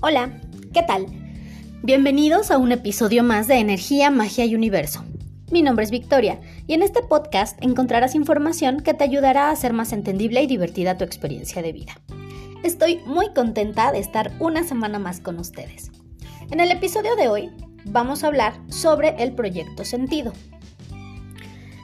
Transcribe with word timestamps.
Hola, 0.00 0.30
¿qué 0.72 0.84
tal? 0.84 1.06
Bienvenidos 1.82 2.52
a 2.52 2.58
un 2.58 2.70
episodio 2.70 3.24
más 3.24 3.48
de 3.48 3.56
Energía, 3.56 4.12
Magia 4.12 4.44
y 4.44 4.54
Universo. 4.54 5.04
Mi 5.50 5.60
nombre 5.60 5.84
es 5.84 5.90
Victoria 5.90 6.38
y 6.68 6.74
en 6.74 6.82
este 6.82 7.02
podcast 7.02 7.60
encontrarás 7.60 8.14
información 8.14 8.80
que 8.80 8.94
te 8.94 9.02
ayudará 9.02 9.48
a 9.48 9.50
hacer 9.50 9.72
más 9.72 9.92
entendible 9.92 10.40
y 10.40 10.46
divertida 10.46 10.96
tu 10.96 11.02
experiencia 11.02 11.62
de 11.62 11.72
vida. 11.72 12.00
Estoy 12.62 13.00
muy 13.06 13.32
contenta 13.34 13.90
de 13.90 13.98
estar 13.98 14.30
una 14.38 14.62
semana 14.62 15.00
más 15.00 15.18
con 15.18 15.40
ustedes. 15.40 15.90
En 16.52 16.60
el 16.60 16.70
episodio 16.70 17.16
de 17.16 17.26
hoy 17.26 17.50
vamos 17.84 18.22
a 18.22 18.28
hablar 18.28 18.54
sobre 18.68 19.20
el 19.20 19.32
proyecto 19.32 19.84
sentido. 19.84 20.32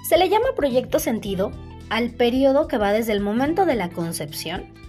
Se 0.09 0.19
le 0.19 0.29
llama 0.29 0.55
proyecto 0.55 1.01
sentido 1.01 1.51
al 1.91 2.11
periodo 2.11 2.69
que 2.69 2.79
va 2.79 2.93
desde 2.93 3.12
el 3.12 3.21
momento 3.21 3.67
de 3.67 3.75
la 3.75 3.91
concepción 3.91 4.84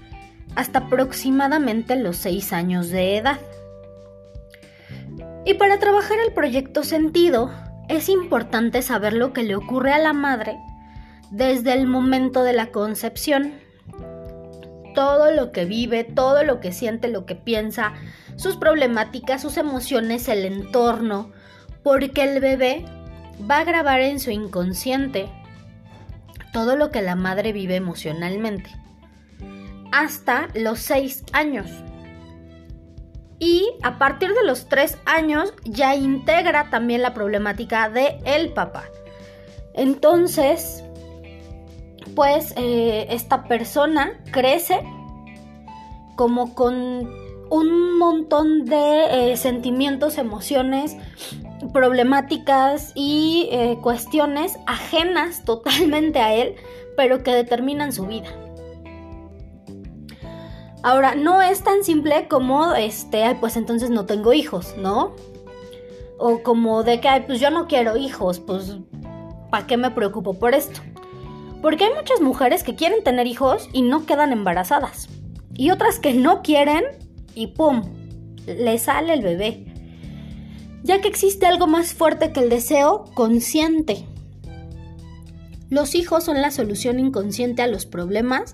hasta 0.55 0.79
aproximadamente 0.79 1.95
los 1.95 2.17
6 2.17 2.53
años 2.53 2.89
de 2.89 3.17
edad. 3.17 3.39
Y 5.45 5.55
para 5.55 5.79
trabajar 5.79 6.17
el 6.25 6.33
proyecto 6.33 6.83
sentido, 6.83 7.51
es 7.87 8.09
importante 8.09 8.81
saber 8.81 9.13
lo 9.13 9.33
que 9.33 9.43
le 9.43 9.55
ocurre 9.55 9.93
a 9.93 9.99
la 9.99 10.13
madre 10.13 10.57
desde 11.29 11.73
el 11.73 11.85
momento 11.85 12.43
de 12.43 12.53
la 12.53 12.67
concepción. 12.67 13.53
Todo 14.95 15.31
lo 15.31 15.51
que 15.51 15.65
vive, 15.65 16.03
todo 16.03 16.43
lo 16.43 16.59
que 16.61 16.71
siente, 16.71 17.09
lo 17.09 17.25
que 17.25 17.35
piensa, 17.35 17.93
sus 18.37 18.55
problemáticas, 18.55 19.41
sus 19.41 19.57
emociones, 19.57 20.27
el 20.29 20.45
entorno, 20.45 21.31
porque 21.83 22.23
el 22.23 22.39
bebé 22.39 22.85
va 23.49 23.59
a 23.59 23.63
grabar 23.65 23.99
en 23.99 24.19
su 24.19 24.31
inconsciente 24.31 25.29
todo 26.53 26.77
lo 26.77 26.89
que 26.89 27.01
la 27.01 27.15
madre 27.15 27.51
vive 27.51 27.75
emocionalmente 27.75 28.84
hasta 29.91 30.47
los 30.53 30.79
6 30.79 31.23
años. 31.33 31.69
Y 33.39 33.65
a 33.83 33.97
partir 33.97 34.33
de 34.33 34.45
los 34.45 34.69
3 34.69 34.97
años 35.05 35.53
ya 35.63 35.95
integra 35.95 36.69
también 36.69 37.01
la 37.01 37.13
problemática 37.13 37.89
de 37.89 38.19
el 38.25 38.53
papá. 38.53 38.85
Entonces, 39.73 40.83
pues 42.15 42.53
eh, 42.55 43.07
esta 43.09 43.43
persona 43.43 44.13
crece 44.31 44.81
como 46.15 46.55
con 46.55 47.25
un 47.49 47.97
montón 47.97 48.65
de 48.65 49.31
eh, 49.31 49.37
sentimientos, 49.37 50.17
emociones, 50.17 50.95
problemáticas 51.73 52.91
y 52.95 53.49
eh, 53.51 53.77
cuestiones 53.81 54.57
ajenas 54.65 55.43
totalmente 55.45 56.19
a 56.19 56.33
él, 56.33 56.55
pero 56.95 57.23
que 57.23 57.31
determinan 57.31 57.91
su 57.91 58.05
vida. 58.05 58.29
Ahora, 60.85 61.15
no 61.15 61.41
es 61.41 61.63
tan 61.63 61.83
simple 61.83 62.27
como, 62.27 62.75
este, 62.75 63.35
pues 63.39 63.57
entonces 63.57 63.89
no 63.89 64.05
tengo 64.05 64.33
hijos, 64.33 64.75
¿no? 64.77 65.15
O 66.19 66.43
como 66.43 66.83
de 66.83 67.01
que, 67.01 67.07
ay, 67.07 67.23
pues 67.25 67.39
yo 67.39 67.49
no 67.49 67.65
quiero 67.65 67.97
hijos, 67.97 68.39
pues, 68.39 68.77
¿para 69.49 69.65
qué 69.65 69.77
me 69.77 69.89
preocupo 69.89 70.35
por 70.35 70.53
esto? 70.53 70.81
Porque 71.63 71.85
hay 71.85 71.93
muchas 71.95 72.21
mujeres 72.21 72.61
que 72.61 72.75
quieren 72.75 73.03
tener 73.03 73.25
hijos 73.25 73.67
y 73.73 73.81
no 73.81 74.05
quedan 74.05 74.31
embarazadas. 74.31 75.09
Y 75.55 75.71
otras 75.71 75.97
que 75.97 76.13
no 76.13 76.43
quieren 76.43 76.83
y 77.33 77.47
¡pum! 77.47 77.81
Le 78.45 78.77
sale 78.77 79.15
el 79.15 79.23
bebé. 79.23 79.65
Ya 80.83 81.01
que 81.01 81.07
existe 81.07 81.47
algo 81.47 81.65
más 81.65 81.95
fuerte 81.95 82.31
que 82.31 82.41
el 82.41 82.49
deseo 82.51 83.05
consciente. 83.15 84.05
Los 85.71 85.95
hijos 85.95 86.25
son 86.25 86.43
la 86.43 86.51
solución 86.51 86.99
inconsciente 86.99 87.63
a 87.63 87.67
los 87.67 87.87
problemas 87.87 88.53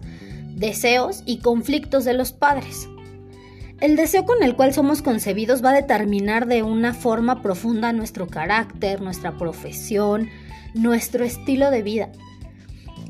deseos 0.61 1.23
y 1.25 1.39
conflictos 1.39 2.05
de 2.05 2.13
los 2.13 2.31
padres. 2.31 2.87
El 3.81 3.95
deseo 3.95 4.25
con 4.25 4.43
el 4.43 4.55
cual 4.55 4.73
somos 4.73 5.01
concebidos 5.01 5.65
va 5.65 5.71
a 5.71 5.73
determinar 5.73 6.45
de 6.45 6.61
una 6.61 6.93
forma 6.93 7.41
profunda 7.41 7.91
nuestro 7.91 8.27
carácter, 8.27 9.01
nuestra 9.01 9.37
profesión, 9.37 10.29
nuestro 10.75 11.25
estilo 11.25 11.71
de 11.71 11.81
vida. 11.81 12.11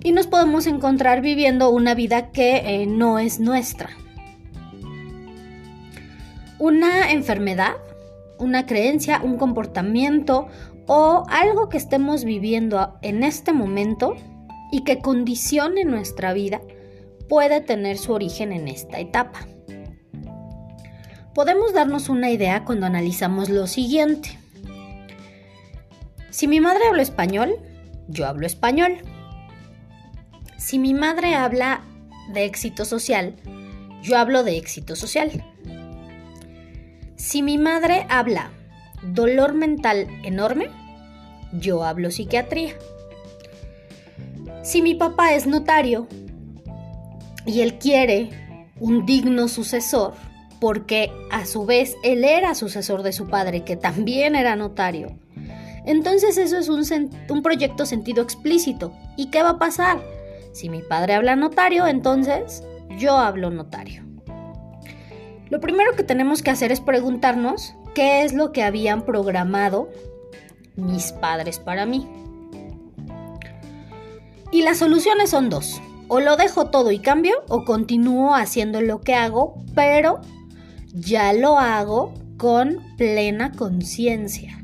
Y 0.01 0.13
nos 0.13 0.27
podemos 0.27 0.65
encontrar 0.65 1.21
viviendo 1.21 1.69
una 1.69 1.93
vida 1.93 2.31
que 2.31 2.55
eh, 2.55 2.87
no 2.87 3.19
es 3.19 3.39
nuestra. 3.41 3.89
Una 6.57 7.11
enfermedad, 7.11 7.73
una 8.39 8.65
creencia, 8.65 9.19
un 9.21 9.37
comportamiento 9.37 10.47
o 10.87 11.25
algo 11.29 11.67
que 11.67 11.77
estemos 11.77 12.23
viviendo 12.23 12.97
en 13.01 13.23
este 13.23 13.51
momento 13.51 14.15
y 14.71 14.85
que 14.85 14.99
condicione 14.99 15.83
nuestra 15.83 16.31
vida 16.31 16.61
puede 17.31 17.61
tener 17.61 17.97
su 17.97 18.11
origen 18.11 18.51
en 18.51 18.67
esta 18.67 18.99
etapa. 18.99 19.47
Podemos 21.33 21.71
darnos 21.71 22.09
una 22.09 22.29
idea 22.29 22.65
cuando 22.65 22.85
analizamos 22.85 23.47
lo 23.47 23.67
siguiente. 23.67 24.37
Si 26.29 26.45
mi 26.49 26.59
madre 26.59 26.87
habla 26.89 27.01
español, 27.01 27.55
yo 28.09 28.27
hablo 28.27 28.45
español. 28.45 28.97
Si 30.57 30.77
mi 30.77 30.93
madre 30.93 31.33
habla 31.33 31.85
de 32.33 32.43
éxito 32.43 32.83
social, 32.83 33.37
yo 34.03 34.17
hablo 34.17 34.43
de 34.43 34.57
éxito 34.57 34.97
social. 34.97 35.31
Si 37.15 37.43
mi 37.43 37.57
madre 37.57 38.05
habla 38.09 38.51
dolor 39.03 39.53
mental 39.53 40.05
enorme, 40.25 40.67
yo 41.53 41.85
hablo 41.85 42.11
psiquiatría. 42.11 42.75
Si 44.63 44.81
mi 44.81 44.95
papá 44.95 45.33
es 45.33 45.47
notario, 45.47 46.09
y 47.45 47.61
él 47.61 47.77
quiere 47.79 48.29
un 48.79 49.05
digno 49.05 49.47
sucesor 49.47 50.13
porque 50.59 51.11
a 51.31 51.45
su 51.45 51.65
vez 51.65 51.95
él 52.03 52.23
era 52.23 52.53
sucesor 52.53 53.01
de 53.03 53.13
su 53.13 53.27
padre 53.27 53.63
que 53.63 53.75
también 53.75 54.35
era 54.35 54.55
notario. 54.55 55.17
Entonces 55.85 56.37
eso 56.37 56.57
es 56.57 56.69
un, 57.29 57.41
proyecto 57.41 57.87
sentido 57.87 58.21
explícito. 58.21 58.93
¿Y 59.17 59.31
qué 59.31 59.41
va 59.41 59.51
a 59.51 59.59
pasar? 59.59 59.99
Si 60.53 60.69
mi 60.69 60.83
padre 60.83 61.15
habla 61.15 61.35
notario, 61.35 61.87
entonces 61.87 62.63
yo 62.99 63.17
hablo 63.17 63.49
notario. 63.49 64.03
Lo 65.49 65.59
primero 65.59 65.95
que 65.95 66.03
tenemos 66.03 66.43
que 66.43 66.51
hacer 66.51 66.71
es 66.71 66.79
preguntarnos 66.79 67.73
qué 67.95 68.23
es 68.23 68.33
lo 68.33 68.51
que 68.51 68.63
habían 68.63 69.03
programado 69.03 69.89
mis 70.75 71.11
padres 71.11 71.57
para 71.57 71.87
mí. 71.87 72.07
Y 74.51 74.61
las 74.61 74.77
soluciones 74.77 75.31
son 75.31 75.49
dos 75.49 75.81
o 76.13 76.19
lo 76.19 76.35
dejo 76.35 76.65
todo 76.65 76.91
y 76.91 76.99
cambio 76.99 77.41
o 77.47 77.63
continúo 77.63 78.35
haciendo 78.35 78.81
lo 78.81 78.99
que 78.99 79.15
hago, 79.15 79.63
pero 79.73 80.19
ya 80.93 81.31
lo 81.31 81.57
hago 81.57 82.13
con 82.35 82.79
plena 82.97 83.53
conciencia. 83.53 84.59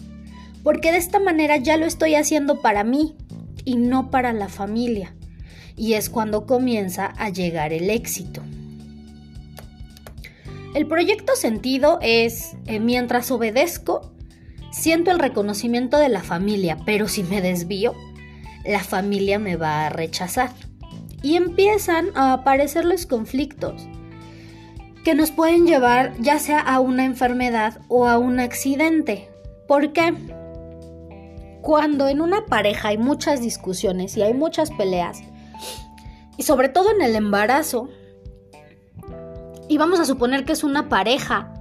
Porque 0.61 0.91
de 0.91 0.97
esta 0.97 1.21
manera 1.21 1.55
ya 1.55 1.77
lo 1.77 1.85
estoy 1.85 2.15
haciendo 2.15 2.59
para 2.61 2.83
mí 2.83 3.15
y 3.63 3.77
no 3.77 4.11
para 4.11 4.33
la 4.33 4.49
familia. 4.49 5.15
Y 5.77 5.93
es 5.93 6.09
cuando 6.09 6.45
comienza 6.45 7.13
a 7.17 7.29
llegar 7.29 7.71
el 7.71 7.91
éxito. 7.91 8.41
El 10.75 10.85
proyecto 10.85 11.33
sentido 11.37 11.97
es, 12.01 12.57
eh, 12.65 12.81
mientras 12.81 13.31
obedezco, 13.31 14.11
siento 14.73 15.11
el 15.11 15.19
reconocimiento 15.19 15.97
de 15.97 16.09
la 16.09 16.23
familia, 16.23 16.77
pero 16.85 17.07
si 17.07 17.23
me 17.23 17.39
desvío, 17.39 17.95
la 18.65 18.83
familia 18.83 19.39
me 19.39 19.55
va 19.55 19.85
a 19.85 19.89
rechazar 19.89 20.51
y 21.21 21.35
empiezan 21.35 22.09
a 22.15 22.33
aparecer 22.33 22.85
los 22.85 23.05
conflictos 23.05 23.87
que 25.03 25.15
nos 25.15 25.31
pueden 25.31 25.65
llevar 25.65 26.13
ya 26.19 26.37
sea 26.37 26.59
a 26.59 26.81
una 26.81 27.05
enfermedad 27.05 27.79
o 27.87 28.07
a 28.07 28.17
un 28.17 28.41
accidente. 28.41 29.29
¿Por 29.65 29.93
qué? 29.93 30.13
Cuando 31.61 32.09
en 32.09 32.19
una 32.19 32.45
pareja 32.45 32.89
hay 32.89 32.97
muchas 32.97 33.41
discusiones 33.41 34.17
y 34.17 34.21
hay 34.21 34.33
muchas 34.33 34.69
peleas, 34.71 35.21
y 36.37 36.43
sobre 36.43 36.69
todo 36.69 36.91
en 36.91 37.01
el 37.01 37.15
embarazo, 37.15 37.89
y 39.69 39.77
vamos 39.77 39.99
a 39.99 40.05
suponer 40.05 40.45
que 40.45 40.53
es 40.53 40.63
una 40.63 40.89
pareja 40.89 41.53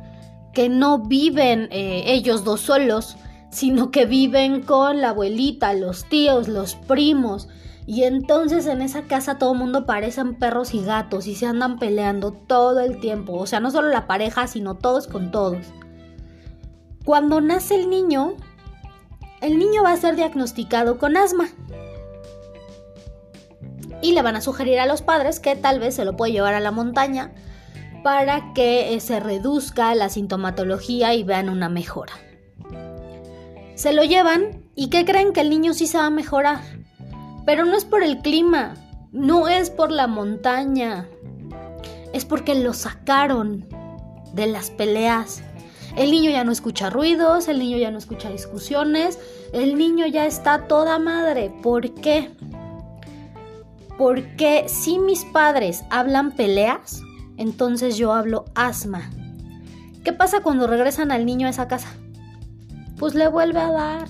que 0.52 0.68
no 0.68 0.98
viven 0.98 1.68
eh, 1.70 2.02
ellos 2.06 2.44
dos 2.44 2.62
solos, 2.62 3.16
sino 3.50 3.90
que 3.90 4.06
viven 4.06 4.62
con 4.62 5.00
la 5.00 5.10
abuelita, 5.10 5.72
los 5.74 6.04
tíos, 6.08 6.48
los 6.48 6.74
primos, 6.74 7.48
y 7.86 8.02
entonces 8.02 8.66
en 8.66 8.82
esa 8.82 9.02
casa 9.02 9.38
todo 9.38 9.52
el 9.52 9.58
mundo 9.60 9.86
parecen 9.86 10.34
perros 10.34 10.74
y 10.74 10.82
gatos 10.82 11.28
y 11.28 11.36
se 11.36 11.46
andan 11.46 11.78
peleando 11.78 12.32
todo 12.32 12.80
el 12.80 12.98
tiempo. 12.98 13.34
O 13.34 13.46
sea, 13.46 13.60
no 13.60 13.70
solo 13.70 13.88
la 13.88 14.08
pareja, 14.08 14.48
sino 14.48 14.74
todos 14.74 15.06
con 15.06 15.30
todos. 15.30 15.64
Cuando 17.04 17.40
nace 17.40 17.76
el 17.76 17.88
niño, 17.88 18.34
el 19.40 19.58
niño 19.58 19.84
va 19.84 19.92
a 19.92 19.96
ser 19.96 20.16
diagnosticado 20.16 20.98
con 20.98 21.16
asma. 21.16 21.48
Y 24.02 24.12
le 24.12 24.22
van 24.22 24.34
a 24.34 24.40
sugerir 24.40 24.80
a 24.80 24.86
los 24.86 25.02
padres 25.02 25.38
que 25.38 25.54
tal 25.54 25.78
vez 25.78 25.94
se 25.94 26.04
lo 26.04 26.16
puede 26.16 26.32
llevar 26.32 26.54
a 26.54 26.60
la 26.60 26.72
montaña 26.72 27.32
para 28.02 28.52
que 28.52 28.94
eh, 28.94 29.00
se 29.00 29.20
reduzca 29.20 29.94
la 29.94 30.08
sintomatología 30.08 31.14
y 31.14 31.22
vean 31.22 31.48
una 31.48 31.68
mejora. 31.68 32.12
Se 33.76 33.92
lo 33.92 34.02
llevan 34.02 34.64
y 34.74 34.90
¿qué 34.90 35.04
creen 35.04 35.32
que 35.32 35.40
el 35.40 35.50
niño 35.50 35.72
sí 35.72 35.86
se 35.86 35.98
va 35.98 36.06
a 36.06 36.10
mejorar? 36.10 36.60
Pero 37.46 37.64
no 37.64 37.76
es 37.76 37.86
por 37.86 38.02
el 38.02 38.18
clima, 38.18 38.74
no 39.12 39.48
es 39.48 39.70
por 39.70 39.90
la 39.90 40.06
montaña, 40.06 41.08
es 42.12 42.24
porque 42.26 42.54
lo 42.54 42.74
sacaron. 42.74 43.66
de 44.34 44.46
las 44.46 44.70
peleas. 44.70 45.42
El 45.96 46.10
niño 46.10 46.30
ya 46.30 46.44
no 46.44 46.52
escucha 46.52 46.90
ruidos, 46.90 47.48
el 47.48 47.58
niño 47.58 47.78
ya 47.78 47.90
no 47.90 47.96
escucha 47.96 48.28
discusiones, 48.28 49.18
el 49.54 49.78
niño 49.78 50.06
ya 50.06 50.26
está 50.26 50.68
toda 50.68 50.98
madre. 50.98 51.50
¿Por 51.62 51.94
qué? 51.94 52.30
Porque 53.96 54.68
si 54.68 54.98
mis 54.98 55.24
padres 55.24 55.84
hablan 55.88 56.32
peleas, 56.32 57.00
entonces 57.38 57.96
yo 57.96 58.12
hablo 58.12 58.44
asma. 58.54 59.10
¿Qué 60.04 60.12
pasa 60.12 60.40
cuando 60.40 60.66
regresan 60.66 61.10
al 61.10 61.24
niño 61.24 61.46
a 61.46 61.50
esa 61.50 61.66
casa? 61.66 61.88
Pues 62.98 63.14
le 63.14 63.28
vuelve 63.28 63.60
a 63.60 63.70
dar. 63.70 64.08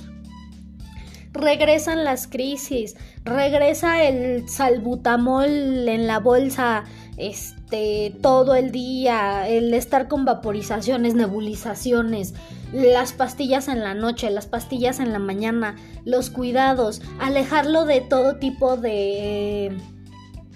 Regresan 1.36 2.04
las 2.04 2.26
crisis, 2.26 2.96
regresa 3.24 4.04
el 4.04 4.48
salbutamol 4.48 5.88
en 5.88 6.06
la 6.06 6.18
bolsa 6.18 6.84
este 7.16 8.14
todo 8.22 8.54
el 8.54 8.70
día, 8.70 9.48
el 9.48 9.72
estar 9.74 10.08
con 10.08 10.24
vaporizaciones, 10.24 11.14
nebulizaciones, 11.14 12.34
las 12.72 13.12
pastillas 13.12 13.68
en 13.68 13.80
la 13.80 13.94
noche, 13.94 14.30
las 14.30 14.46
pastillas 14.46 15.00
en 15.00 15.12
la 15.12 15.18
mañana, 15.18 15.76
los 16.04 16.30
cuidados, 16.30 17.02
alejarlo 17.18 17.84
de 17.84 18.00
todo 18.02 18.36
tipo 18.36 18.76
de 18.76 19.76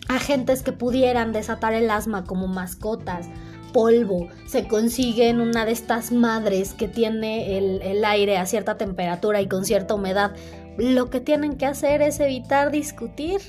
agentes 0.09 0.63
que 0.63 0.73
pudieran 0.73 1.33
desatar 1.33 1.73
el 1.73 1.91
asma 1.91 2.25
como 2.25 2.47
mascotas, 2.47 3.29
polvo, 3.73 4.29
se 4.47 4.67
consigue 4.67 5.29
en 5.29 5.41
una 5.41 5.65
de 5.65 5.73
estas 5.73 6.13
madres 6.13 6.75
que 6.75 6.89
tiene 6.89 7.57
el, 7.57 7.81
el 7.83 8.05
aire 8.05 8.37
a 8.37 8.47
cierta 8.47 8.77
temperatura 8.77 9.41
y 9.41 9.49
con 9.49 9.65
cierta 9.65 9.95
humedad. 9.95 10.33
Lo 10.81 11.11
que 11.11 11.21
tienen 11.21 11.59
que 11.59 11.67
hacer 11.67 12.01
es 12.01 12.21
evitar 12.21 12.71
discutir. 12.71 13.41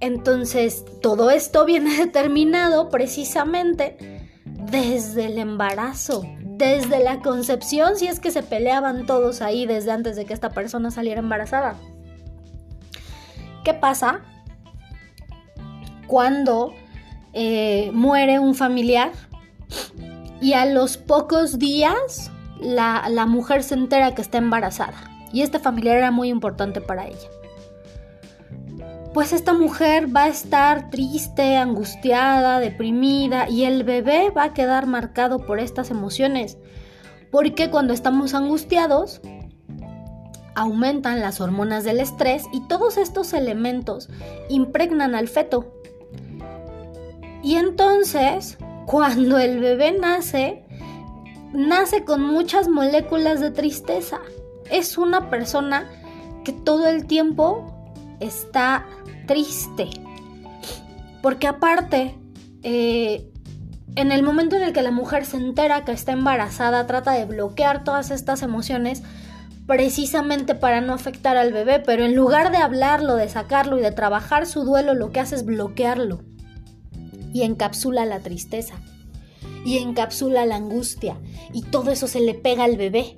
Entonces, 0.00 0.84
todo 1.00 1.30
esto 1.30 1.64
viene 1.64 1.96
determinado 2.04 2.88
precisamente 2.88 3.96
desde 4.44 5.26
el 5.26 5.38
embarazo, 5.38 6.24
desde 6.40 6.98
la 6.98 7.20
concepción, 7.20 7.96
si 7.96 8.08
es 8.08 8.18
que 8.18 8.32
se 8.32 8.42
peleaban 8.42 9.06
todos 9.06 9.40
ahí 9.40 9.66
desde 9.66 9.92
antes 9.92 10.16
de 10.16 10.24
que 10.24 10.34
esta 10.34 10.50
persona 10.50 10.90
saliera 10.90 11.20
embarazada. 11.20 11.76
¿Qué 13.62 13.72
pasa 13.72 14.22
cuando 16.08 16.72
eh, 17.32 17.90
muere 17.92 18.40
un 18.40 18.56
familiar 18.56 19.12
y 20.40 20.54
a 20.54 20.66
los 20.66 20.96
pocos 20.96 21.58
días 21.60 22.32
la, 22.60 23.26
mujer 23.26 23.62
se 23.62 23.74
entera 23.74 24.14
que 24.14 24.22
está 24.22 24.38
embarazada? 24.38 25.10
Y 25.32 25.42
este 25.42 25.58
familiar 25.58 25.96
era 25.96 26.10
muy 26.10 26.28
importante 26.28 26.80
para 26.80 27.06
ella 27.06 27.28
pues 29.16 29.32
esta 29.32 29.54
mujer 29.54 30.14
va 30.14 30.24
a 30.24 30.28
estar 30.28 30.90
triste, 30.90 31.56
angustiada, 31.56 32.60
deprimida 32.60 33.48
y 33.48 33.64
el 33.64 33.82
bebé 33.82 34.28
va 34.28 34.44
a 34.44 34.52
quedar 34.52 34.84
marcado 34.84 35.38
por 35.38 35.58
estas 35.58 35.90
emociones. 35.90 36.58
Porque 37.30 37.70
cuando 37.70 37.94
estamos 37.94 38.34
angustiados, 38.34 39.22
aumentan 40.54 41.20
las 41.20 41.40
hormonas 41.40 41.82
del 41.84 42.00
estrés 42.00 42.44
y 42.52 42.60
todos 42.68 42.98
estos 42.98 43.32
elementos 43.32 44.10
impregnan 44.50 45.14
al 45.14 45.28
feto. 45.28 45.72
Y 47.42 47.54
entonces, 47.54 48.58
cuando 48.84 49.38
el 49.38 49.60
bebé 49.60 49.96
nace, 49.98 50.65
nace 51.52 52.04
con 52.04 52.22
muchas 52.22 52.68
moléculas 52.68 53.40
de 53.40 53.50
tristeza. 53.50 54.20
Es 54.70 54.98
una 54.98 55.30
persona 55.30 55.88
que 56.44 56.52
todo 56.52 56.86
el 56.88 57.06
tiempo 57.06 57.72
está 58.20 58.86
triste. 59.26 59.88
Porque 61.22 61.46
aparte, 61.46 62.14
eh, 62.62 63.30
en 63.96 64.12
el 64.12 64.22
momento 64.22 64.56
en 64.56 64.62
el 64.62 64.72
que 64.72 64.82
la 64.82 64.90
mujer 64.90 65.24
se 65.24 65.36
entera 65.36 65.84
que 65.84 65.92
está 65.92 66.12
embarazada, 66.12 66.86
trata 66.86 67.12
de 67.12 67.24
bloquear 67.24 67.84
todas 67.84 68.10
estas 68.10 68.42
emociones 68.42 69.02
precisamente 69.66 70.54
para 70.54 70.80
no 70.80 70.92
afectar 70.92 71.36
al 71.36 71.52
bebé, 71.52 71.80
pero 71.80 72.04
en 72.04 72.14
lugar 72.14 72.52
de 72.52 72.58
hablarlo, 72.58 73.16
de 73.16 73.28
sacarlo 73.28 73.78
y 73.78 73.82
de 73.82 73.90
trabajar 73.90 74.46
su 74.46 74.62
duelo, 74.62 74.94
lo 74.94 75.10
que 75.10 75.18
hace 75.18 75.34
es 75.34 75.44
bloquearlo 75.44 76.22
y 77.32 77.42
encapsula 77.42 78.04
la 78.04 78.20
tristeza 78.20 78.76
y 79.66 79.78
encapsula 79.78 80.46
la 80.46 80.54
angustia 80.54 81.16
y 81.52 81.62
todo 81.62 81.90
eso 81.90 82.06
se 82.06 82.20
le 82.20 82.34
pega 82.34 82.62
al 82.62 82.76
bebé. 82.76 83.16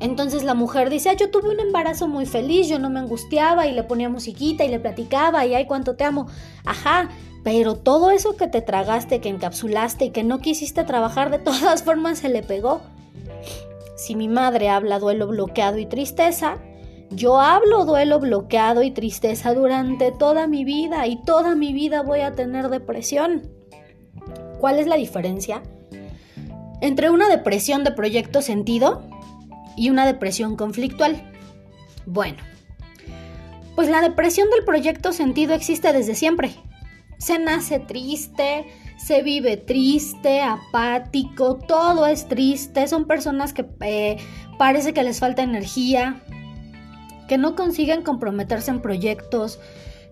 Entonces 0.00 0.44
la 0.44 0.52
mujer 0.52 0.90
dice, 0.90 1.08
ah, 1.08 1.14
yo 1.14 1.30
tuve 1.30 1.48
un 1.48 1.60
embarazo 1.60 2.06
muy 2.06 2.26
feliz, 2.26 2.68
yo 2.68 2.78
no 2.78 2.90
me 2.90 3.00
angustiaba 3.00 3.66
y 3.66 3.72
le 3.72 3.82
ponía 3.84 4.10
musiquita 4.10 4.66
y 4.66 4.68
le 4.68 4.80
platicaba 4.80 5.46
y 5.46 5.54
ay, 5.54 5.66
cuánto 5.66 5.96
te 5.96 6.04
amo. 6.04 6.26
Ajá, 6.66 7.08
pero 7.42 7.74
todo 7.74 8.10
eso 8.10 8.36
que 8.36 8.48
te 8.48 8.60
tragaste, 8.60 9.22
que 9.22 9.30
encapsulaste 9.30 10.04
y 10.04 10.10
que 10.10 10.24
no 10.24 10.40
quisiste 10.40 10.84
trabajar, 10.84 11.30
de 11.30 11.38
todas 11.38 11.82
formas 11.84 12.18
se 12.18 12.28
le 12.28 12.42
pegó. 12.42 12.82
Si 13.96 14.14
mi 14.14 14.28
madre 14.28 14.68
habla 14.68 14.98
duelo 14.98 15.26
bloqueado 15.26 15.78
y 15.78 15.86
tristeza, 15.86 16.58
yo 17.10 17.40
hablo 17.40 17.86
duelo 17.86 18.20
bloqueado 18.20 18.82
y 18.82 18.90
tristeza 18.90 19.54
durante 19.54 20.12
toda 20.12 20.46
mi 20.46 20.64
vida 20.64 21.06
y 21.06 21.16
toda 21.24 21.54
mi 21.54 21.72
vida 21.72 22.02
voy 22.02 22.20
a 22.20 22.34
tener 22.34 22.68
depresión. 22.68 23.50
¿Cuál 24.60 24.78
es 24.78 24.86
la 24.86 24.96
diferencia? 24.96 25.62
Entre 26.80 27.10
una 27.10 27.28
depresión 27.28 27.84
de 27.84 27.90
proyecto 27.90 28.42
sentido 28.42 29.02
y 29.76 29.90
una 29.90 30.06
depresión 30.06 30.56
conflictual. 30.56 31.22
Bueno, 32.06 32.38
pues 33.74 33.88
la 33.88 34.00
depresión 34.00 34.48
del 34.50 34.64
proyecto 34.64 35.12
sentido 35.12 35.54
existe 35.54 35.92
desde 35.92 36.14
siempre. 36.14 36.50
Se 37.18 37.38
nace 37.38 37.78
triste, 37.78 38.66
se 38.96 39.22
vive 39.22 39.56
triste, 39.56 40.40
apático, 40.40 41.56
todo 41.56 42.06
es 42.06 42.26
triste, 42.26 42.88
son 42.88 43.06
personas 43.06 43.52
que 43.52 43.66
eh, 43.80 44.16
parece 44.58 44.92
que 44.92 45.02
les 45.02 45.20
falta 45.20 45.42
energía, 45.42 46.20
que 47.28 47.38
no 47.38 47.54
consiguen 47.54 48.02
comprometerse 48.02 48.70
en 48.70 48.80
proyectos, 48.80 49.60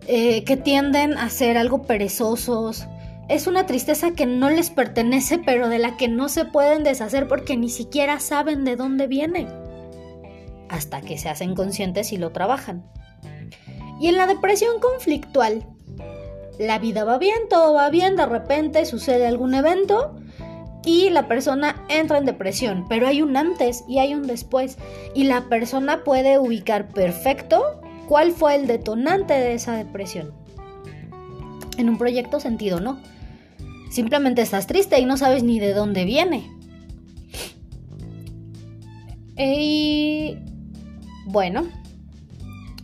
eh, 0.07 0.45
que 0.45 0.57
tienden 0.57 1.19
a 1.19 1.29
ser 1.31 1.59
algo 1.59 1.83
perezosos. 1.83 2.87
Es 3.29 3.47
una 3.47 3.67
tristeza 3.67 4.13
que 4.13 4.27
no 4.27 4.51
les 4.51 4.71
pertenece, 4.71 5.39
pero 5.39 5.69
de 5.69 5.79
la 5.79 5.97
que 5.97 6.09
no 6.09 6.29
se 6.29 6.45
pueden 6.45 6.85
deshacer 6.85 7.27
porque 7.27 7.57
ni 7.57 7.69
siquiera 7.69 8.21
saben 8.21 8.65
de 8.65 8.77
dónde 8.77 9.07
viene 9.07 9.49
hasta 10.69 11.01
que 11.01 11.19
se 11.19 11.29
hacen 11.29 11.55
conscientes 11.55 12.13
y 12.13 12.17
lo 12.17 12.31
trabajan. 12.31 12.85
Y 14.01 14.09
en 14.09 14.17
la 14.17 14.27
depresión 14.27 14.81
conflictual, 14.81 15.65
la 16.59 16.79
vida 16.79 17.05
va 17.05 17.19
bien, 17.19 17.49
todo 17.49 17.75
va 17.75 17.91
bien, 17.91 18.17
de 18.17 18.27
repente 18.27 18.85
sucede 18.87 19.27
algún 19.27 19.55
evento 19.55 20.17
y 20.85 21.11
la 21.11 21.29
persona 21.29 21.85
entra 21.89 22.19
en 22.19 22.25
depresión, 22.25 22.87
pero 22.89 23.07
hay 23.09 23.23
un 23.23 23.37
antes 23.37 23.85
y 23.89 23.99
hay 23.99 24.15
un 24.15 24.27
después 24.27 24.79
y 25.15 25.25
la 25.25 25.49
persona 25.49 26.05
puede 26.05 26.39
ubicar 26.39 26.89
perfecto 26.89 27.81
cuál 28.09 28.33
fue 28.33 28.55
el 28.55 28.67
detonante 28.67 29.35
de 29.35 29.55
esa 29.55 29.75
depresión. 29.77 30.33
En 31.77 31.89
un 31.89 31.99
proyecto 31.99 32.41
sentido 32.41 32.81
no. 32.81 32.99
Simplemente 33.91 34.43
estás 34.43 34.67
triste 34.67 34.99
y 34.99 35.05
no 35.05 35.17
sabes 35.17 35.43
ni 35.43 35.59
de 35.59 35.73
dónde 35.73 36.05
viene. 36.05 36.51
Y 39.39 40.37
bueno, 41.27 41.67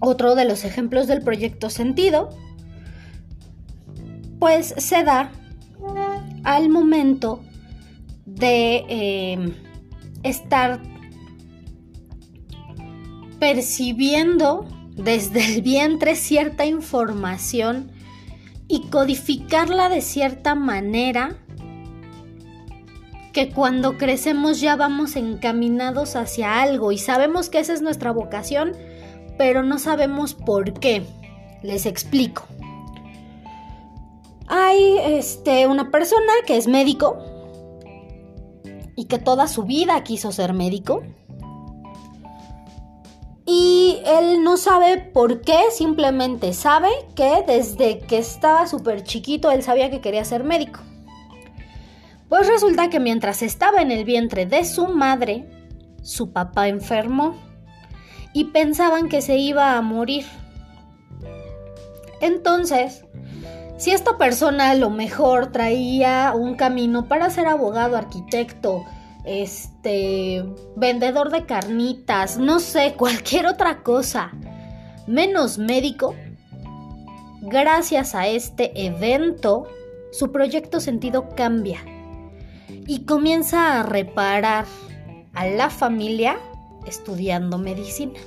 otro 0.01 0.35
de 0.35 0.45
los 0.45 0.65
ejemplos 0.65 1.07
del 1.07 1.23
proyecto 1.23 1.71
sentido, 1.71 2.31
pues 4.39 4.75
se 4.77 5.05
da 5.05 5.31
al 6.45 6.69
momento 6.69 7.43
de 8.27 8.85
eh, 8.89 9.53
estar 10.23 10.81
percibiendo 13.39 14.67
desde 14.97 15.45
el 15.55 15.63
vientre 15.63 16.17
cierta 16.17 16.67
información 16.67 17.91
y 18.73 18.89
codificarla 18.89 19.91
de 19.91 20.01
cierta 20.01 20.55
manera 20.55 21.37
que 23.35 23.51
cuando 23.51 23.99
crecemos 23.99 24.63
ya 24.63 24.77
vamos 24.77 25.15
encaminados 25.17 26.17
hacia 26.17 26.63
algo 26.63 26.91
y 26.91 26.97
sabemos 26.97 27.51
que 27.51 27.59
esa 27.59 27.75
es 27.75 27.83
nuestra 27.83 28.13
vocación, 28.13 28.73
pero 29.37 29.63
no 29.63 29.79
sabemos 29.79 30.33
por 30.33 30.73
qué. 30.73 31.05
Les 31.63 31.85
explico. 31.85 32.47
Hay 34.47 34.97
este, 35.05 35.67
una 35.67 35.91
persona 35.91 36.33
que 36.47 36.57
es 36.57 36.67
médico 36.67 37.19
y 38.97 39.05
que 39.05 39.19
toda 39.19 39.49
su 39.49 39.65
vida 39.65 40.03
quiso 40.03 40.33
ser 40.33 40.55
médico. 40.55 41.03
Y 43.55 44.01
él 44.07 44.43
no 44.43 44.57
sabe 44.57 44.97
por 44.97 45.43
qué, 45.43 45.59
simplemente 45.73 46.55
sabe 46.55 46.89
que 47.15 47.45
desde 47.47 47.99
que 47.99 48.17
estaba 48.17 48.67
súper 48.67 49.05
chiquito 49.05 49.51
él 49.51 49.63
sabía 49.63 49.91
que 49.91 50.01
quería 50.01 50.25
ser 50.25 50.43
médico. 50.43 50.81
Pues 52.31 52.49
resulta 52.49 52.89
que 52.89 52.99
mientras 52.99 53.43
estaba 53.43 53.83
en 53.83 53.91
el 53.91 54.07
vientre 54.07 54.47
de 54.47 54.65
su 54.65 54.87
madre, 54.89 55.51
su 56.03 56.33
papá 56.33 56.69
enfermó 56.69 57.37
y 58.33 58.45
pensaban 58.45 59.11
que 59.11 59.21
se 59.21 59.37
iba 59.37 59.77
a 59.77 59.83
morir. 59.83 60.25
Entonces, 62.23 63.05
Si 63.77 63.91
esta 63.91 64.17
persona 64.17 64.71
a 64.71 64.75
lo 64.77 64.91
mejor 64.91 65.51
traía 65.51 66.33
un 66.37 66.55
camino 66.55 67.09
para 67.09 67.31
ser 67.31 67.49
abogado, 67.49 67.97
arquitecto, 67.97 68.85
este, 69.25 70.45
vendedor 70.77 71.31
de 71.31 71.47
carnitas, 71.47 72.39
no 72.39 72.61
sé, 72.61 72.95
cualquier 72.99 73.47
otra 73.47 73.83
cosa, 73.83 74.33
menos 75.07 75.59
médico, 75.59 76.15
gracias 77.41 78.15
a 78.15 78.27
este 78.27 78.87
evento, 78.87 79.67
su 80.11 80.31
proyecto 80.31 80.81
sentido 80.81 81.29
cambia 81.35 81.81
y 82.87 83.05
comienza 83.05 83.81
a 83.81 83.83
reparar 83.83 84.67
a 85.35 85.47
la 85.47 85.71
familia 85.71 86.39
estudiando 86.87 87.59
medicina. 87.59 88.19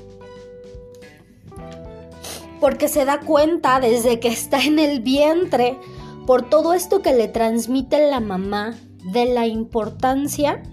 Porque 2.59 2.87
se 2.87 3.05
da 3.05 3.19
cuenta 3.19 3.79
desde 3.79 4.19
que 4.19 4.29
está 4.29 4.63
en 4.63 4.79
el 4.79 5.01
vientre 5.01 5.77
por 6.25 6.49
todo 6.49 6.73
esto 6.73 7.01
que 7.01 7.13
le 7.13 7.27
transmite 7.27 8.09
la 8.09 8.19
mamá 8.19 8.75
de 9.11 9.25
la 9.25 9.45
importancia 9.45 10.63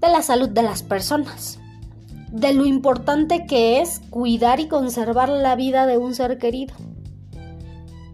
de 0.00 0.08
la 0.08 0.22
salud 0.22 0.48
de 0.48 0.62
las 0.62 0.82
personas, 0.82 1.58
de 2.30 2.54
lo 2.54 2.64
importante 2.64 3.46
que 3.46 3.80
es 3.80 4.00
cuidar 4.10 4.60
y 4.60 4.68
conservar 4.68 5.28
la 5.28 5.56
vida 5.56 5.86
de 5.86 5.98
un 5.98 6.14
ser 6.14 6.38
querido. 6.38 6.74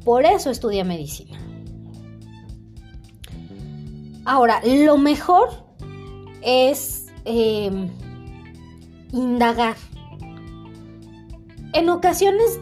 Por 0.05 0.25
eso 0.25 0.51
estudia 0.51 0.85
medicina. 0.85 1.39
Ahora, 4.25 4.61
lo 4.65 4.97
mejor 4.99 5.51
es 6.43 7.07
eh, 7.25 7.71
indagar. 9.13 9.77
En 11.73 11.89
ocasiones 11.91 12.59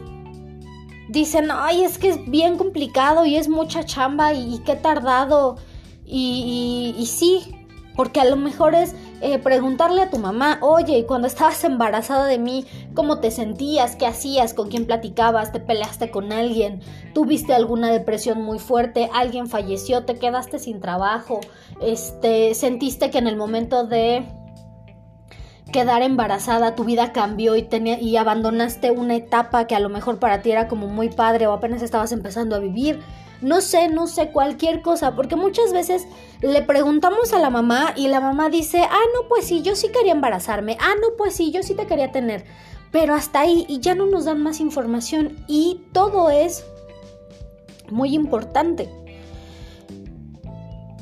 dicen, 1.09 1.49
ay, 1.51 1.83
es 1.83 1.97
que 1.97 2.09
es 2.09 2.29
bien 2.29 2.57
complicado 2.57 3.25
y 3.25 3.35
es 3.35 3.49
mucha 3.49 3.85
chamba 3.85 4.33
y, 4.33 4.59
qué 4.59 4.75
tardado. 4.75 5.57
y 6.05 7.07
sí, 7.07 7.55
porque 7.95 8.19
a 8.19 8.25
lo 8.25 8.35
mejor 8.35 8.75
es 8.75 8.95
eh, 9.21 9.39
preguntarle 9.39 10.01
a 10.01 10.09
tu 10.09 10.17
mamá, 10.17 10.59
oye, 10.61 11.05
cuando 11.05 11.27
estabas 11.27 11.63
embarazada 11.63 12.25
de 12.25 12.37
mí, 12.37 12.65
¿cómo 12.93 13.19
te 13.19 13.31
sentías? 13.31 13.95
¿Qué 13.95 14.05
hacías? 14.05 14.53
¿Con 14.53 14.69
quién 14.69 14.85
platicabas? 14.85 15.51
¿Te 15.51 15.59
peleaste 15.59 16.11
con 16.11 16.31
alguien? 16.31 16.81
¿Tuviste 17.13 17.53
alguna 17.53 17.91
depresión 17.91 18.41
muy 18.41 18.59
fuerte? 18.59 19.09
¿Alguien 19.13 19.47
falleció? 19.47 20.03
¿Te 20.05 20.15
quedaste 20.15 20.59
sin 20.59 20.81
trabajo? 20.81 21.39
Este, 21.81 22.53
¿Sentiste 22.53 23.09
que 23.09 23.17
en 23.17 23.27
el 23.27 23.37
momento 23.37 23.85
de 23.85 24.25
quedar 25.71 26.03
embarazada 26.03 26.75
tu 26.75 26.83
vida 26.83 27.11
cambió 27.11 27.55
y, 27.55 27.67
y 28.01 28.17
abandonaste 28.17 28.91
una 28.91 29.15
etapa 29.15 29.65
que 29.65 29.75
a 29.75 29.79
lo 29.79 29.89
mejor 29.89 30.19
para 30.19 30.41
ti 30.41 30.51
era 30.51 30.67
como 30.67 30.87
muy 30.87 31.09
padre 31.09 31.47
o 31.47 31.53
apenas 31.53 31.81
estabas 31.81 32.11
empezando 32.11 32.55
a 32.55 32.59
vivir? 32.59 32.99
No 33.41 33.61
sé, 33.61 33.87
no 33.87 34.07
sé, 34.07 34.31
cualquier 34.31 34.81
cosa, 34.81 35.15
porque 35.15 35.35
muchas 35.35 35.73
veces 35.73 36.07
le 36.41 36.61
preguntamos 36.61 37.33
a 37.33 37.39
la 37.39 37.49
mamá 37.49 37.93
y 37.95 38.07
la 38.07 38.19
mamá 38.19 38.49
dice, 38.49 38.81
ah, 38.81 39.05
no, 39.13 39.27
pues 39.27 39.45
sí, 39.45 39.61
yo 39.61 39.75
sí 39.75 39.89
quería 39.89 40.13
embarazarme, 40.13 40.77
ah, 40.79 40.93
no, 41.01 41.15
pues 41.17 41.35
sí, 41.35 41.51
yo 41.51 41.63
sí 41.63 41.73
te 41.73 41.87
quería 41.87 42.11
tener, 42.11 42.45
pero 42.91 43.13
hasta 43.13 43.41
ahí 43.41 43.65
y 43.67 43.79
ya 43.79 43.95
no 43.95 44.05
nos 44.05 44.25
dan 44.25 44.41
más 44.41 44.59
información 44.59 45.43
y 45.47 45.81
todo 45.91 46.29
es 46.29 46.65
muy 47.89 48.13
importante. 48.13 48.89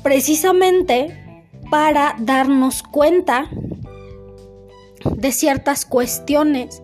Precisamente 0.02 1.20
para 1.70 2.14
darnos 2.18 2.82
cuenta 2.82 3.48
de 5.16 5.32
ciertas 5.32 5.84
cuestiones 5.86 6.82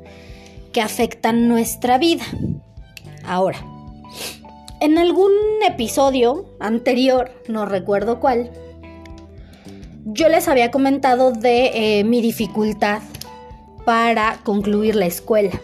que 0.73 0.81
afectan 0.81 1.49
nuestra 1.49 1.99
vida. 1.99 2.25
Ahora, 3.25 3.59
en 4.81 4.99
algún 4.99 5.33
episodio 5.67 6.47
anterior, 6.59 7.31
no 7.49 7.67
recuerdo 7.67 8.19
cuál, 8.19 8.51
yo 10.05 10.29
les 10.29 10.49
había 10.49 10.71
comentado 10.71 11.33
de 11.33 11.99
eh, 12.01 12.05
mi 12.05 12.21
dificultad 12.21 13.03
para 13.85 14.41
concluir 14.43 14.97
la 14.97 15.07
escuela, 15.07 15.61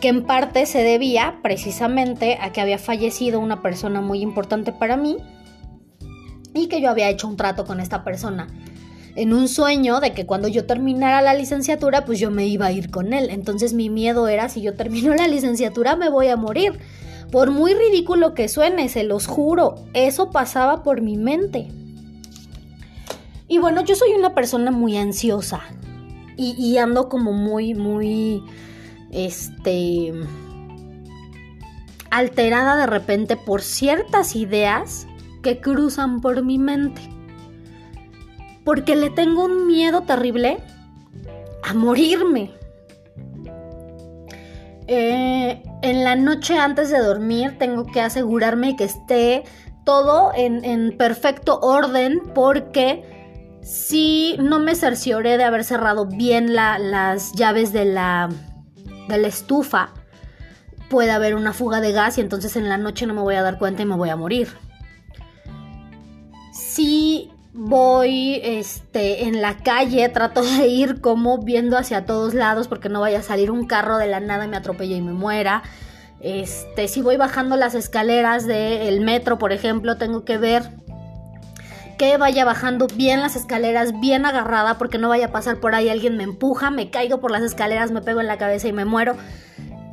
que 0.00 0.08
en 0.08 0.24
parte 0.24 0.66
se 0.66 0.82
debía 0.82 1.38
precisamente 1.42 2.38
a 2.40 2.52
que 2.52 2.60
había 2.60 2.78
fallecido 2.78 3.40
una 3.40 3.62
persona 3.62 4.00
muy 4.00 4.20
importante 4.20 4.72
para 4.72 4.96
mí 4.96 5.16
y 6.54 6.68
que 6.68 6.80
yo 6.80 6.90
había 6.90 7.08
hecho 7.08 7.28
un 7.28 7.36
trato 7.36 7.64
con 7.64 7.80
esta 7.80 8.04
persona 8.04 8.48
en 9.16 9.32
un 9.32 9.48
sueño 9.48 10.00
de 10.00 10.12
que 10.12 10.26
cuando 10.26 10.48
yo 10.48 10.66
terminara 10.66 11.20
la 11.22 11.34
licenciatura 11.34 12.04
pues 12.04 12.18
yo 12.18 12.30
me 12.30 12.46
iba 12.46 12.66
a 12.66 12.72
ir 12.72 12.90
con 12.90 13.12
él. 13.12 13.28
Entonces 13.30 13.72
mi 13.72 13.90
miedo 13.90 14.28
era 14.28 14.48
si 14.48 14.62
yo 14.62 14.74
termino 14.74 15.14
la 15.14 15.28
licenciatura 15.28 15.96
me 15.96 16.08
voy 16.08 16.28
a 16.28 16.36
morir. 16.36 16.78
Por 17.30 17.50
muy 17.52 17.74
ridículo 17.74 18.34
que 18.34 18.48
suene, 18.48 18.88
se 18.88 19.04
los 19.04 19.26
juro, 19.26 19.76
eso 19.94 20.30
pasaba 20.30 20.82
por 20.82 21.00
mi 21.00 21.16
mente. 21.16 21.68
Y 23.46 23.58
bueno, 23.58 23.84
yo 23.84 23.94
soy 23.94 24.10
una 24.12 24.34
persona 24.34 24.70
muy 24.70 24.96
ansiosa 24.96 25.60
y, 26.36 26.78
ando 26.78 27.08
como 27.08 27.32
muy, 27.32 27.74
muy, 27.74 28.42
este, 29.10 30.12
alterada 32.10 32.76
de 32.76 32.86
repente 32.86 33.36
por 33.36 33.60
ciertas 33.60 34.34
ideas 34.34 35.06
que 35.42 35.60
cruzan 35.60 36.20
por 36.20 36.42
mi 36.42 36.58
mente. 36.58 37.02
Porque 38.64 38.96
le 38.96 39.10
tengo 39.10 39.44
un 39.44 39.66
miedo 39.66 40.02
terrible 40.02 40.58
a 41.62 41.74
morirme. 41.74 42.52
Eh, 44.86 45.62
en 45.82 46.04
la 46.04 46.16
noche 46.16 46.58
antes 46.58 46.90
de 46.90 46.98
dormir 46.98 47.58
tengo 47.58 47.86
que 47.86 48.00
asegurarme 48.00 48.76
que 48.76 48.84
esté 48.84 49.44
todo 49.84 50.32
en, 50.34 50.96
perfecto 50.96 51.58
orden 51.60 52.20
porque 52.34 53.58
si 53.62 54.36
no 54.38 54.58
me 54.58 54.74
cercioré 54.74 55.36
de 55.36 55.44
haber 55.44 55.64
cerrado 55.64 56.06
bien 56.06 56.54
las 56.54 57.32
llaves 57.32 57.72
de 57.72 57.84
la, 57.86 58.28
de 59.08 59.18
la 59.18 59.28
estufa, 59.28 59.92
puede 60.88 61.10
haber 61.10 61.34
una 61.34 61.52
fuga 61.52 61.80
de 61.80 61.92
gas 61.92 62.18
y 62.18 62.20
entonces 62.20 62.56
en 62.56 62.68
la 62.68 62.78
noche 62.78 63.06
no 63.06 63.14
me 63.14 63.22
voy 63.22 63.34
a 63.36 63.42
dar 63.42 63.58
cuenta 63.58 63.82
y 63.82 63.86
me 63.86 63.96
voy 63.96 64.10
a 64.10 64.16
morir. 64.16 64.48
Si 66.52 67.30
voy 67.52 68.40
este 68.42 69.24
en 69.24 69.42
la 69.42 69.58
calle, 69.58 70.08
trato 70.08 70.42
de 70.42 70.68
ir 70.68 71.00
como 71.00 71.38
viendo 71.38 71.76
hacia 71.76 72.06
todos 72.06 72.34
lados 72.34 72.68
porque 72.68 72.88
no 72.88 73.00
vaya 73.00 73.18
a 73.18 73.22
salir 73.22 73.50
un 73.50 73.66
carro 73.66 73.98
de 73.98 74.06
la 74.06 74.20
nada 74.20 74.44
y 74.44 74.48
me 74.48 74.56
atropelle 74.56 74.96
y 74.96 75.02
me 75.02 75.12
muera. 75.12 75.62
Este, 76.20 76.86
si 76.86 77.00
voy 77.00 77.16
bajando 77.16 77.56
las 77.56 77.74
escaleras 77.74 78.46
del 78.46 79.00
metro, 79.00 79.38
por 79.38 79.52
ejemplo, 79.52 79.96
tengo 79.96 80.24
que 80.24 80.36
ver 80.36 80.70
que 81.96 82.16
vaya 82.16 82.44
bajando 82.44 82.86
bien 82.86 83.20
las 83.20 83.36
escaleras, 83.36 83.98
bien 84.00 84.24
agarrada, 84.24 84.78
porque 84.78 84.98
no 84.98 85.08
vaya 85.08 85.26
a 85.26 85.32
pasar 85.32 85.60
por 85.60 85.74
ahí 85.74 85.88
alguien 85.88 86.16
me 86.16 86.24
empuja, 86.24 86.70
me 86.70 86.90
caigo 86.90 87.20
por 87.20 87.30
las 87.30 87.42
escaleras, 87.42 87.90
me 87.90 88.00
pego 88.00 88.20
en 88.20 88.26
la 88.26 88.38
cabeza 88.38 88.68
y 88.68 88.72
me 88.72 88.84
muero. 88.84 89.16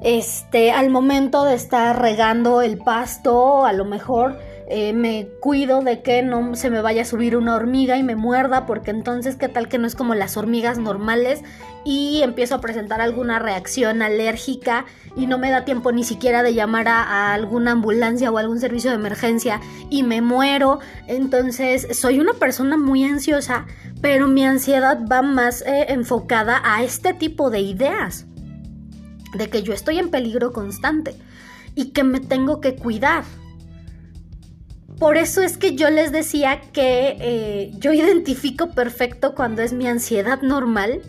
Este, 0.01 0.71
al 0.71 0.89
momento 0.89 1.43
de 1.43 1.55
estar 1.55 2.01
regando 2.01 2.61
el 2.61 2.77
pasto, 2.77 3.65
a 3.65 3.73
lo 3.73 3.83
mejor 3.83 4.37
eh, 4.69 4.91
me 4.91 5.29
cuido 5.39 5.81
de 5.81 6.01
que 6.01 6.21
no 6.24 6.55
se 6.55 6.69
me 6.69 6.81
vaya 6.81 7.03
a 7.03 7.05
subir 7.05 7.38
una 7.38 7.55
hormiga 7.55 7.97
y 7.97 8.03
me 8.03 8.17
muerda, 8.17 8.65
porque 8.65 8.91
entonces 8.91 9.38
qué 9.38 9.47
tal 9.47 9.69
que 9.69 9.77
no 9.77 9.88
es 9.88 9.95
como 9.95 10.13
las 10.13 10.36
hormigas 10.36 10.77
normales 10.77 11.41
y 11.86 12.21
empiezo 12.21 12.55
a 12.55 12.59
presentar 12.59 13.00
alguna 13.00 13.39
reacción 13.39 14.01
alérgica 14.01 14.86
y 15.15 15.25
no 15.25 15.38
me 15.38 15.51
da 15.51 15.63
tiempo 15.63 15.93
ni 15.93 16.03
siquiera 16.03 16.43
de 16.43 16.53
llamar 16.53 16.89
a, 16.89 17.33
alguna 17.33 17.71
ambulancia 17.71 18.29
o 18.29 18.38
algún 18.38 18.59
servicio 18.59 18.89
de 18.89 18.97
emergencia 18.97 19.62
y 19.89 20.03
me 20.03 20.19
muero. 20.19 20.79
Entonces 21.07 21.88
soy 21.97 22.19
una 22.19 22.33
persona 22.33 22.75
muy 22.75 23.05
ansiosa, 23.05 23.67
pero 24.01 24.27
mi 24.27 24.43
ansiedad 24.43 25.00
va 25.09 25.21
más 25.21 25.62
eh, 25.62 25.86
enfocada 25.89 26.62
a 26.65 26.83
este 26.83 27.13
tipo 27.13 27.50
de 27.50 27.62
ideas, 27.62 28.25
de 29.33 29.50
que 29.50 29.63
yo 29.63 29.71
estoy 29.71 29.97
en 29.97 30.09
peligro 30.09 30.51
constante 30.51 31.15
y 31.74 31.91
que 31.91 32.03
me 32.03 32.19
tengo 32.19 32.59
que 32.59 32.75
cuidar. 32.75 33.24
Por 35.00 35.18
eso 35.18 35.44
es 35.44 35.58
que 35.58 35.75
yo 35.75 35.89
les 35.89 36.12
decía 36.12 36.60
que 36.74 37.18
eh, 37.20 37.72
yo 37.77 37.94
identifico 37.94 38.72
perfecto 38.72 39.36
cuando 39.36 39.62
es 39.62 39.72
mi 39.72 39.88
ansiedad 39.88 40.42
normal 40.42 41.01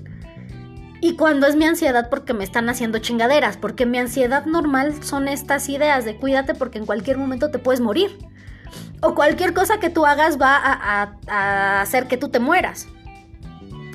y 1.00 1.16
cuando 1.16 1.46
es 1.46 1.56
mi 1.56 1.64
ansiedad 1.64 2.10
porque 2.10 2.34
me 2.34 2.44
están 2.44 2.68
haciendo 2.68 2.98
chingaderas. 2.98 3.56
Porque 3.56 3.86
mi 3.86 3.98
ansiedad 3.98 4.44
normal 4.44 5.02
son 5.02 5.26
estas 5.26 5.68
ideas 5.70 6.04
de 6.04 6.16
cuídate 6.16 6.54
porque 6.54 6.78
en 6.78 6.86
cualquier 6.86 7.16
momento 7.16 7.50
te 7.50 7.58
puedes 7.58 7.80
morir. 7.80 8.18
O 9.00 9.14
cualquier 9.14 9.54
cosa 9.54 9.80
que 9.80 9.88
tú 9.88 10.04
hagas 10.04 10.38
va 10.38 10.56
a, 10.56 11.14
a 11.26 11.80
hacer 11.80 12.08
que 12.08 12.18
tú 12.18 12.28
te 12.28 12.40
mueras. 12.40 12.88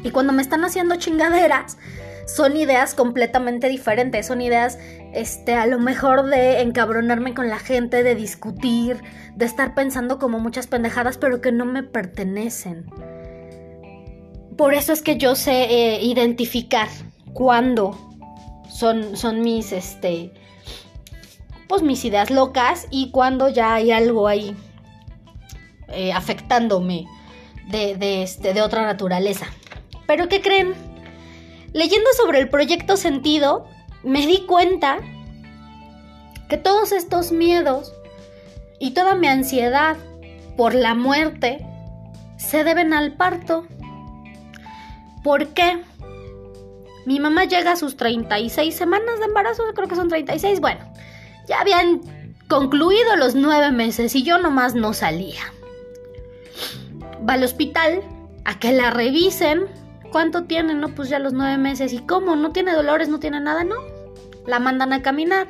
Y 0.03 0.09
cuando 0.09 0.33
me 0.33 0.41
están 0.41 0.65
haciendo 0.65 0.95
chingaderas, 0.95 1.77
son 2.25 2.55
ideas 2.57 2.95
completamente 2.95 3.67
diferentes, 3.69 4.27
son 4.27 4.41
ideas, 4.41 4.77
este, 5.13 5.55
a 5.55 5.65
lo 5.65 5.79
mejor 5.79 6.25
de 6.29 6.61
encabronarme 6.61 7.33
con 7.33 7.49
la 7.49 7.59
gente, 7.59 8.03
de 8.03 8.15
discutir, 8.15 9.01
de 9.35 9.45
estar 9.45 9.75
pensando 9.75 10.19
como 10.19 10.39
muchas 10.39 10.67
pendejadas, 10.67 11.17
pero 11.17 11.41
que 11.41 11.51
no 11.51 11.65
me 11.65 11.83
pertenecen. 11.83 12.85
Por 14.57 14.73
eso 14.73 14.93
es 14.93 15.01
que 15.01 15.17
yo 15.17 15.35
sé 15.35 15.63
eh, 15.63 16.03
identificar 16.03 16.87
cuándo 17.33 17.97
son, 18.69 19.17
son 19.17 19.41
mis, 19.41 19.71
este, 19.71 20.31
pues 21.67 21.81
mis 21.81 22.05
ideas 22.05 22.29
locas 22.29 22.87
y 22.91 23.11
cuando 23.11 23.49
ya 23.49 23.73
hay 23.73 23.91
algo 23.91 24.27
ahí 24.27 24.55
eh, 25.89 26.13
afectándome 26.13 27.05
de, 27.69 27.95
de, 27.95 28.23
este, 28.23 28.53
de 28.53 28.61
otra 28.61 28.83
naturaleza. 28.85 29.47
Pero 30.05 30.27
¿qué 30.27 30.41
creen? 30.41 30.92
Leyendo 31.73 32.09
sobre 32.15 32.39
el 32.39 32.49
proyecto 32.49 32.97
Sentido, 32.97 33.67
me 34.03 34.25
di 34.27 34.45
cuenta 34.45 34.99
que 36.47 36.57
todos 36.57 36.91
estos 36.91 37.31
miedos 37.31 37.93
y 38.79 38.91
toda 38.91 39.15
mi 39.15 39.27
ansiedad 39.27 39.97
por 40.55 40.75
la 40.75 40.93
muerte 40.93 41.65
se 42.37 42.63
deben 42.63 42.93
al 42.93 43.13
parto. 43.13 43.65
¿Por 45.23 45.47
qué? 45.49 45.81
Mi 47.05 47.19
mamá 47.19 47.45
llega 47.45 47.71
a 47.71 47.75
sus 47.75 47.97
36 47.97 48.75
semanas 48.75 49.19
de 49.19 49.25
embarazo, 49.25 49.63
creo 49.73 49.87
que 49.87 49.95
son 49.95 50.09
36, 50.09 50.59
bueno, 50.59 50.81
ya 51.47 51.59
habían 51.59 52.01
concluido 52.47 53.15
los 53.15 53.35
nueve 53.35 53.71
meses 53.71 54.15
y 54.15 54.23
yo 54.23 54.37
nomás 54.37 54.75
no 54.75 54.93
salía. 54.93 55.41
Va 57.27 57.33
al 57.33 57.43
hospital 57.43 58.01
a 58.45 58.59
que 58.59 58.71
la 58.73 58.91
revisen. 58.91 59.65
¿Cuánto 60.13 60.43
tiene? 60.43 60.75
No, 60.75 60.89
pues 60.89 61.09
ya 61.09 61.17
los 61.17 61.33
nueve 61.33 61.57
meses. 61.57 61.91
¿Y 61.91 61.97
cómo? 61.97 62.35
¿No 62.35 62.51
tiene 62.51 62.71
dolores? 62.71 63.09
¿No 63.09 63.19
tiene 63.19 63.39
nada? 63.39 63.63
No. 63.63 63.77
La 64.45 64.59
mandan 64.59 64.93
a 64.93 65.01
caminar. 65.01 65.47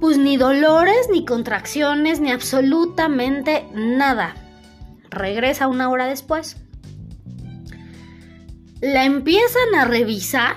Pues 0.00 0.18
ni 0.18 0.36
dolores, 0.36 1.08
ni 1.08 1.24
contracciones, 1.24 2.18
ni 2.18 2.32
absolutamente 2.32 3.64
nada. 3.72 4.34
Regresa 5.08 5.68
una 5.68 5.88
hora 5.88 6.06
después. 6.06 6.56
La 8.80 9.04
empiezan 9.04 9.72
a 9.78 9.84
revisar 9.84 10.56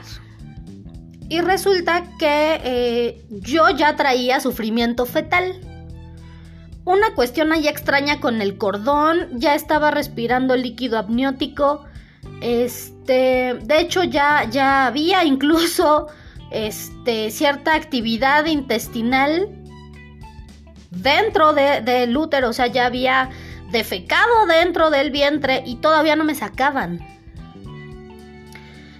y 1.30 1.40
resulta 1.40 2.04
que 2.18 2.60
eh, 2.64 3.26
yo 3.30 3.70
ya 3.70 3.96
traía 3.96 4.40
sufrimiento 4.40 5.06
fetal. 5.06 5.62
Una 6.84 7.14
cuestión 7.14 7.52
ahí 7.52 7.68
extraña 7.68 8.20
con 8.20 8.42
el 8.42 8.58
cordón, 8.58 9.40
ya 9.40 9.54
estaba 9.54 9.92
respirando 9.92 10.56
líquido 10.56 10.98
amniótico. 10.98 11.86
Este, 12.44 13.54
de 13.54 13.80
hecho 13.80 14.04
ya, 14.04 14.44
ya 14.52 14.86
había 14.86 15.24
incluso 15.24 16.08
este, 16.52 17.32
cierta 17.32 17.74
actividad 17.74 18.46
intestinal 18.48 19.48
dentro 20.92 21.54
del 21.54 22.18
útero, 22.18 22.50
o 22.50 22.54
sea, 22.54 22.68
ya 22.68 22.86
había 22.86 23.30
defecado 23.72 24.46
dentro 24.46 24.90
del 24.90 25.10
vientre 25.10 25.64
y 25.66 25.78
todavía 25.78 26.18
no 26.18 26.26
me 26.26 26.36
sacaban. 26.36 27.00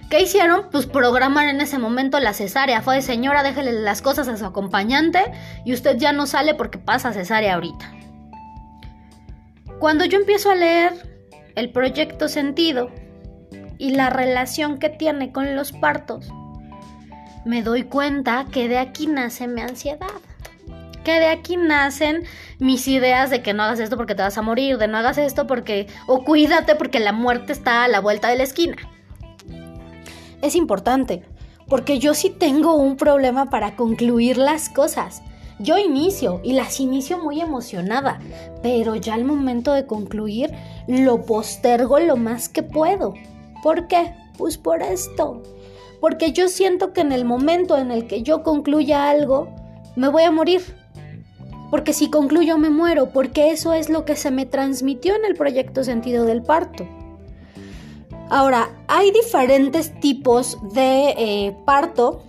¿Qué 0.08 0.22
hicieron? 0.22 0.70
Pues 0.70 0.86
programar 0.86 1.48
en 1.48 1.60
ese 1.60 1.78
momento 1.78 2.20
la 2.20 2.32
cesárea. 2.32 2.80
Fue 2.80 2.94
de 2.94 3.02
señora, 3.02 3.42
déjele 3.42 3.72
las 3.72 4.00
cosas 4.00 4.26
a 4.28 4.38
su 4.38 4.46
acompañante 4.46 5.20
y 5.66 5.74
usted 5.74 5.98
ya 5.98 6.12
no 6.12 6.26
sale 6.26 6.54
porque 6.54 6.78
pasa 6.78 7.12
cesárea 7.12 7.56
ahorita. 7.56 7.92
Cuando 9.78 10.06
yo 10.06 10.18
empiezo 10.18 10.50
a 10.50 10.54
leer 10.54 10.94
el 11.56 11.72
proyecto 11.72 12.28
Sentido 12.28 12.90
y 13.78 13.90
la 13.90 14.10
relación 14.10 14.78
que 14.78 14.88
tiene 14.88 15.32
con 15.32 15.56
los 15.56 15.72
partos, 15.72 16.28
me 17.44 17.62
doy 17.62 17.84
cuenta 17.84 18.46
que 18.50 18.68
de 18.68 18.78
aquí 18.78 19.06
nace 19.06 19.46
mi 19.46 19.60
ansiedad. 19.60 20.08
Que 21.04 21.20
de 21.20 21.26
aquí 21.26 21.56
nacen 21.56 22.24
mis 22.58 22.88
ideas 22.88 23.28
de 23.28 23.42
que 23.42 23.52
no 23.52 23.62
hagas 23.62 23.80
esto 23.80 23.98
porque 23.98 24.14
te 24.14 24.22
vas 24.22 24.38
a 24.38 24.42
morir, 24.42 24.78
de 24.78 24.88
no 24.88 24.96
hagas 24.96 25.18
esto 25.18 25.46
porque... 25.46 25.86
o 26.06 26.24
cuídate 26.24 26.74
porque 26.76 27.00
la 27.00 27.12
muerte 27.12 27.52
está 27.52 27.84
a 27.84 27.88
la 27.88 28.00
vuelta 28.00 28.28
de 28.28 28.36
la 28.36 28.44
esquina. 28.44 28.76
Es 30.40 30.56
importante, 30.56 31.22
porque 31.68 31.98
yo 31.98 32.14
sí 32.14 32.30
tengo 32.30 32.74
un 32.76 32.96
problema 32.96 33.50
para 33.50 33.76
concluir 33.76 34.38
las 34.38 34.70
cosas. 34.70 35.22
Yo 35.58 35.78
inicio 35.78 36.40
y 36.42 36.54
las 36.54 36.80
inicio 36.80 37.18
muy 37.18 37.40
emocionada, 37.40 38.18
pero 38.62 38.96
ya 38.96 39.14
al 39.14 39.24
momento 39.24 39.72
de 39.72 39.86
concluir 39.86 40.52
lo 40.88 41.22
postergo 41.26 41.98
lo 42.00 42.16
más 42.16 42.48
que 42.48 42.62
puedo. 42.62 43.14
¿Por 43.64 43.88
qué? 43.88 44.14
Pues 44.38 44.58
por 44.58 44.80
esto 44.80 45.42
porque 46.04 46.32
yo 46.32 46.48
siento 46.48 46.92
que 46.92 47.00
en 47.00 47.12
el 47.12 47.24
momento 47.24 47.78
en 47.78 47.90
el 47.90 48.06
que 48.06 48.22
yo 48.22 48.42
concluya 48.42 49.08
algo, 49.08 49.48
me 49.96 50.08
voy 50.08 50.24
a 50.24 50.30
morir. 50.30 50.60
Porque 51.70 51.94
si 51.94 52.10
concluyo 52.10 52.58
me 52.58 52.68
muero, 52.68 53.08
porque 53.08 53.52
eso 53.52 53.72
es 53.72 53.88
lo 53.88 54.04
que 54.04 54.14
se 54.14 54.30
me 54.30 54.44
transmitió 54.44 55.16
en 55.16 55.24
el 55.24 55.34
proyecto 55.34 55.82
Sentido 55.82 56.26
del 56.26 56.42
Parto. 56.42 56.86
Ahora, 58.28 58.68
hay 58.86 59.12
diferentes 59.12 59.98
tipos 60.00 60.58
de 60.74 61.14
eh, 61.16 61.56
parto 61.64 62.22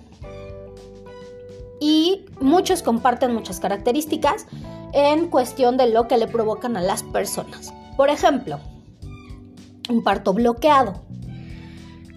y 1.82 2.24
muchos 2.40 2.82
comparten 2.82 3.34
muchas 3.34 3.60
características 3.60 4.48
en 4.94 5.28
cuestión 5.28 5.76
de 5.76 5.90
lo 5.90 6.08
que 6.08 6.18
le 6.18 6.28
provocan 6.28 6.78
a 6.78 6.82
las 6.82 7.04
personas. 7.04 7.74
Por 7.98 8.10
ejemplo, 8.10 8.58
un 9.90 10.02
parto 10.02 10.32
bloqueado 10.32 11.04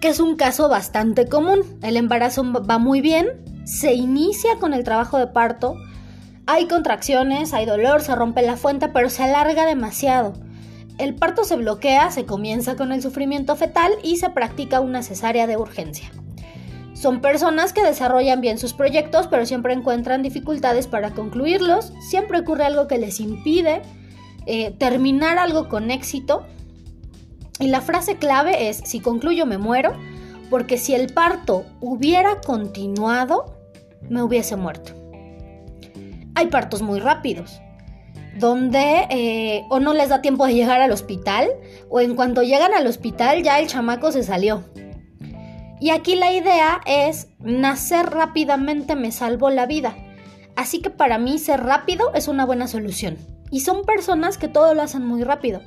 que 0.01 0.09
es 0.09 0.19
un 0.19 0.35
caso 0.35 0.69
bastante 0.69 1.27
común. 1.27 1.59
El 1.81 1.97
embarazo 1.97 2.43
va 2.63 2.77
muy 2.77 3.01
bien, 3.01 3.27
se 3.65 3.93
inicia 3.93 4.57
con 4.59 4.73
el 4.73 4.83
trabajo 4.83 5.17
de 5.17 5.27
parto, 5.27 5.75
hay 6.45 6.67
contracciones, 6.67 7.53
hay 7.53 7.65
dolor, 7.65 8.01
se 8.01 8.15
rompe 8.15 8.41
la 8.41 8.57
fuente, 8.57 8.87
pero 8.87 9.09
se 9.09 9.23
alarga 9.23 9.65
demasiado. 9.65 10.33
El 10.97 11.15
parto 11.15 11.43
se 11.43 11.55
bloquea, 11.55 12.11
se 12.11 12.25
comienza 12.25 12.75
con 12.75 12.91
el 12.91 13.01
sufrimiento 13.01 13.55
fetal 13.55 13.91
y 14.03 14.17
se 14.17 14.31
practica 14.31 14.81
una 14.81 15.03
cesárea 15.03 15.47
de 15.47 15.57
urgencia. 15.57 16.11
Son 16.93 17.21
personas 17.21 17.71
que 17.71 17.83
desarrollan 17.83 18.41
bien 18.41 18.57
sus 18.57 18.73
proyectos, 18.73 19.27
pero 19.27 19.45
siempre 19.45 19.73
encuentran 19.73 20.21
dificultades 20.21 20.87
para 20.87 21.11
concluirlos, 21.11 21.93
siempre 22.01 22.39
ocurre 22.39 22.65
algo 22.65 22.87
que 22.87 22.97
les 22.97 23.21
impide 23.21 23.81
eh, 24.45 24.71
terminar 24.71 25.37
algo 25.37 25.69
con 25.69 25.91
éxito 25.91 26.45
y 27.59 27.67
la 27.67 27.81
frase 27.81 28.15
clave 28.15 28.69
es, 28.69 28.81
si 28.85 29.01
concluyo 29.01 29.45
me 29.45 29.57
muero, 29.57 29.93
porque 30.49 30.77
si 30.77 30.95
el 30.95 31.13
parto 31.13 31.65
hubiera 31.81 32.39
continuado, 32.41 33.57
me 34.09 34.23
hubiese 34.23 34.55
muerto. 34.55 34.93
Hay 36.35 36.47
partos 36.47 36.81
muy 36.81 37.01
rápidos, 37.01 37.61
donde 38.37 39.07
eh, 39.09 39.65
o 39.69 39.79
no 39.79 39.93
les 39.93 40.09
da 40.09 40.21
tiempo 40.21 40.45
de 40.45 40.53
llegar 40.53 40.79
al 40.79 40.91
hospital, 40.91 41.49
o 41.89 41.99
en 41.99 42.15
cuanto 42.15 42.43
llegan 42.43 42.73
al 42.73 42.87
hospital 42.87 43.43
ya 43.43 43.59
el 43.59 43.67
chamaco 43.67 44.11
se 44.13 44.23
salió. 44.23 44.63
Y 45.81 45.91
aquí 45.91 46.15
la 46.15 46.31
idea 46.31 46.81
es, 46.85 47.27
nacer 47.39 48.05
rápidamente 48.05 48.95
me 48.95 49.11
salvó 49.11 49.49
la 49.49 49.65
vida. 49.65 49.95
Así 50.55 50.81
que 50.81 50.89
para 50.89 51.17
mí 51.17 51.39
ser 51.39 51.63
rápido 51.63 52.13
es 52.13 52.27
una 52.27 52.45
buena 52.45 52.67
solución. 52.67 53.17
Y 53.51 53.61
son 53.61 53.83
personas 53.83 54.37
que 54.37 54.47
todo 54.47 54.73
lo 54.73 54.81
hacen 54.81 55.05
muy 55.05 55.23
rápido 55.23 55.61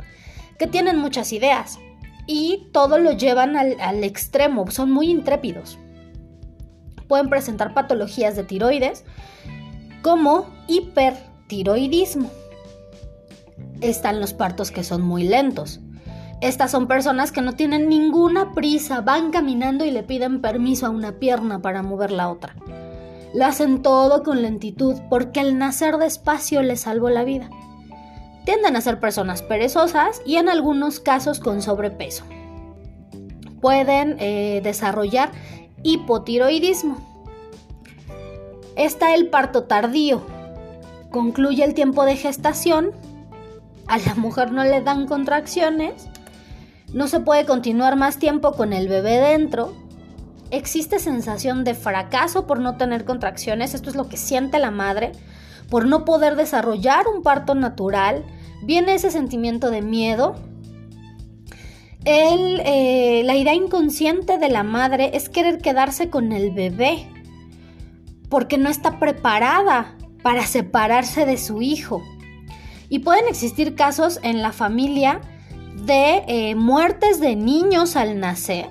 que 0.62 0.68
tienen 0.68 0.96
muchas 0.96 1.32
ideas 1.32 1.80
y 2.24 2.68
todo 2.70 2.98
lo 2.98 3.10
llevan 3.10 3.56
al, 3.56 4.04
extremo, 4.04 4.70
son 4.70 4.92
muy 4.92 5.10
intrépidos. 5.10 5.76
Pueden 7.08 7.28
presentar 7.28 7.74
patologías 7.74 8.36
de 8.36 8.44
tiroides 8.44 9.04
como 10.02 10.46
hipertiroidismo. 10.68 12.30
Están 13.80 14.20
los 14.20 14.34
partos 14.34 14.70
que 14.70 14.84
son 14.84 15.02
muy 15.02 15.24
lentos. 15.24 15.80
Estas 16.40 16.70
son 16.70 16.86
personas 16.86 17.32
que 17.32 17.42
no 17.42 17.54
tienen 17.54 17.88
ninguna 17.88 18.52
prisa, 18.52 19.00
van 19.00 19.32
caminando 19.32 19.84
y 19.84 19.90
le 19.90 20.04
piden 20.04 20.40
permiso 20.40 20.86
a 20.86 20.90
una 20.90 21.18
pierna 21.18 21.60
para 21.60 21.82
mover 21.82 22.12
la 22.12 22.30
otra. 22.30 22.54
Lo 23.34 23.44
hacen 23.46 23.82
todo 23.82 24.22
con 24.22 24.42
lentitud 24.42 24.94
porque 25.10 25.40
el 25.40 25.58
nacer 25.58 25.96
despacio 25.96 26.62
les 26.62 26.82
salvó 26.82 27.10
la 27.10 27.24
vida 27.24 27.50
tienden 28.44 28.76
a 28.76 28.80
ser 28.80 28.98
personas 29.00 29.42
perezosas 29.42 30.20
y 30.26 30.36
en 30.36 30.48
algunos 30.48 31.00
casos 31.00 31.40
con 31.40 31.62
sobrepeso. 31.62 32.24
Pueden 33.60 34.16
eh, 34.18 34.60
desarrollar 34.62 35.30
hipotiroidismo. 35.82 36.96
Está 38.76 39.14
el 39.14 39.28
parto 39.28 39.64
tardío. 39.64 40.22
Concluye 41.10 41.62
el 41.62 41.74
tiempo 41.74 42.04
de 42.04 42.16
gestación. 42.16 42.92
A 43.86 43.98
la 43.98 44.14
mujer 44.14 44.52
no 44.52 44.64
le 44.64 44.80
dan 44.80 45.06
contracciones. 45.06 46.08
No 46.92 47.06
se 47.06 47.20
puede 47.20 47.44
continuar 47.44 47.96
más 47.96 48.18
tiempo 48.18 48.52
con 48.52 48.72
el 48.72 48.88
bebé 48.88 49.18
dentro. 49.18 49.74
Existe 50.50 50.98
sensación 50.98 51.64
de 51.64 51.74
fracaso 51.74 52.46
por 52.46 52.60
no 52.60 52.76
tener 52.76 53.04
contracciones. 53.04 53.74
Esto 53.74 53.90
es 53.90 53.96
lo 53.96 54.08
que 54.08 54.16
siente 54.16 54.58
la 54.58 54.70
madre 54.70 55.12
por 55.72 55.86
no 55.86 56.04
poder 56.04 56.36
desarrollar 56.36 57.06
un 57.08 57.22
parto 57.22 57.54
natural, 57.54 58.26
viene 58.62 58.92
ese 58.92 59.10
sentimiento 59.10 59.70
de 59.70 59.80
miedo. 59.80 60.34
Eh, 62.04 63.22
la 63.24 63.36
idea 63.36 63.54
inconsciente 63.54 64.36
de 64.36 64.50
la 64.50 64.64
madre 64.64 65.12
es 65.14 65.30
querer 65.30 65.62
quedarse 65.62 66.10
con 66.10 66.32
el 66.32 66.50
bebé, 66.50 67.08
porque 68.28 68.58
no 68.58 68.68
está 68.68 68.98
preparada 68.98 69.96
para 70.22 70.44
separarse 70.46 71.24
de 71.24 71.38
su 71.38 71.62
hijo. 71.62 72.02
Y 72.90 72.98
pueden 72.98 73.26
existir 73.26 73.74
casos 73.74 74.20
en 74.22 74.42
la 74.42 74.52
familia 74.52 75.22
de 75.86 76.22
eh, 76.28 76.54
muertes 76.54 77.18
de 77.18 77.34
niños 77.34 77.96
al 77.96 78.20
nacer 78.20 78.68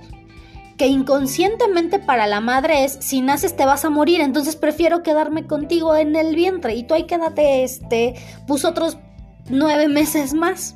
que 0.82 0.88
inconscientemente 0.88 2.00
para 2.00 2.26
la 2.26 2.40
madre 2.40 2.86
es 2.86 2.98
si 3.02 3.22
naces 3.22 3.56
te 3.56 3.68
vas 3.68 3.86
a 3.86 3.92
morir, 3.92 4.20
entonces 4.20 4.56
prefiero 4.56 5.04
quedarme 5.04 5.46
contigo 5.46 5.96
en 5.96 6.16
el 6.16 6.34
vientre 6.36 6.74
y 6.74 6.82
tú 6.82 6.96
ahí 6.96 7.04
quédate, 7.04 7.64
este, 7.64 8.16
pues 8.48 8.66
otros 8.66 8.98
nueve 9.48 9.88
meses 9.88 10.34
más. 10.34 10.76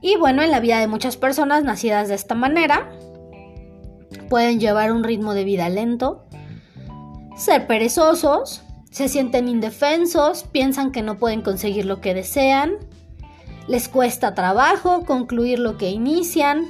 Y 0.00 0.16
bueno, 0.18 0.40
en 0.44 0.52
la 0.52 0.60
vida 0.60 0.78
de 0.78 0.86
muchas 0.86 1.16
personas 1.16 1.64
nacidas 1.64 2.06
de 2.06 2.14
esta 2.14 2.36
manera, 2.36 2.88
pueden 4.30 4.60
llevar 4.60 4.92
un 4.92 5.02
ritmo 5.02 5.34
de 5.34 5.42
vida 5.42 5.68
lento, 5.68 6.24
ser 7.36 7.66
perezosos, 7.66 8.62
se 8.92 9.08
sienten 9.08 9.48
indefensos, 9.48 10.44
piensan 10.44 10.92
que 10.92 11.02
no 11.02 11.18
pueden 11.18 11.42
conseguir 11.42 11.86
lo 11.86 12.00
que 12.00 12.14
desean, 12.14 12.74
les 13.66 13.88
cuesta 13.88 14.36
trabajo 14.36 15.04
concluir 15.04 15.58
lo 15.58 15.76
que 15.76 15.90
inician, 15.90 16.66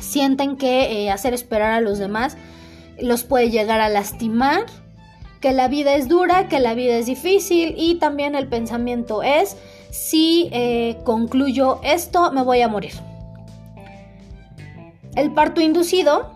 sienten 0.00 0.56
que 0.56 1.04
eh, 1.04 1.10
hacer 1.10 1.34
esperar 1.34 1.72
a 1.72 1.80
los 1.80 1.98
demás 1.98 2.36
los 3.00 3.24
puede 3.24 3.50
llegar 3.50 3.80
a 3.80 3.88
lastimar, 3.88 4.66
que 5.40 5.52
la 5.52 5.68
vida 5.68 5.94
es 5.94 6.08
dura, 6.08 6.48
que 6.48 6.60
la 6.60 6.74
vida 6.74 6.96
es 6.96 7.06
difícil 7.06 7.74
y 7.76 7.96
también 7.96 8.34
el 8.34 8.46
pensamiento 8.46 9.22
es, 9.22 9.56
si 9.90 10.48
eh, 10.52 10.98
concluyo 11.04 11.80
esto 11.82 12.30
me 12.32 12.42
voy 12.42 12.60
a 12.60 12.68
morir. 12.68 12.92
El 15.16 15.32
parto 15.32 15.60
inducido, 15.60 16.30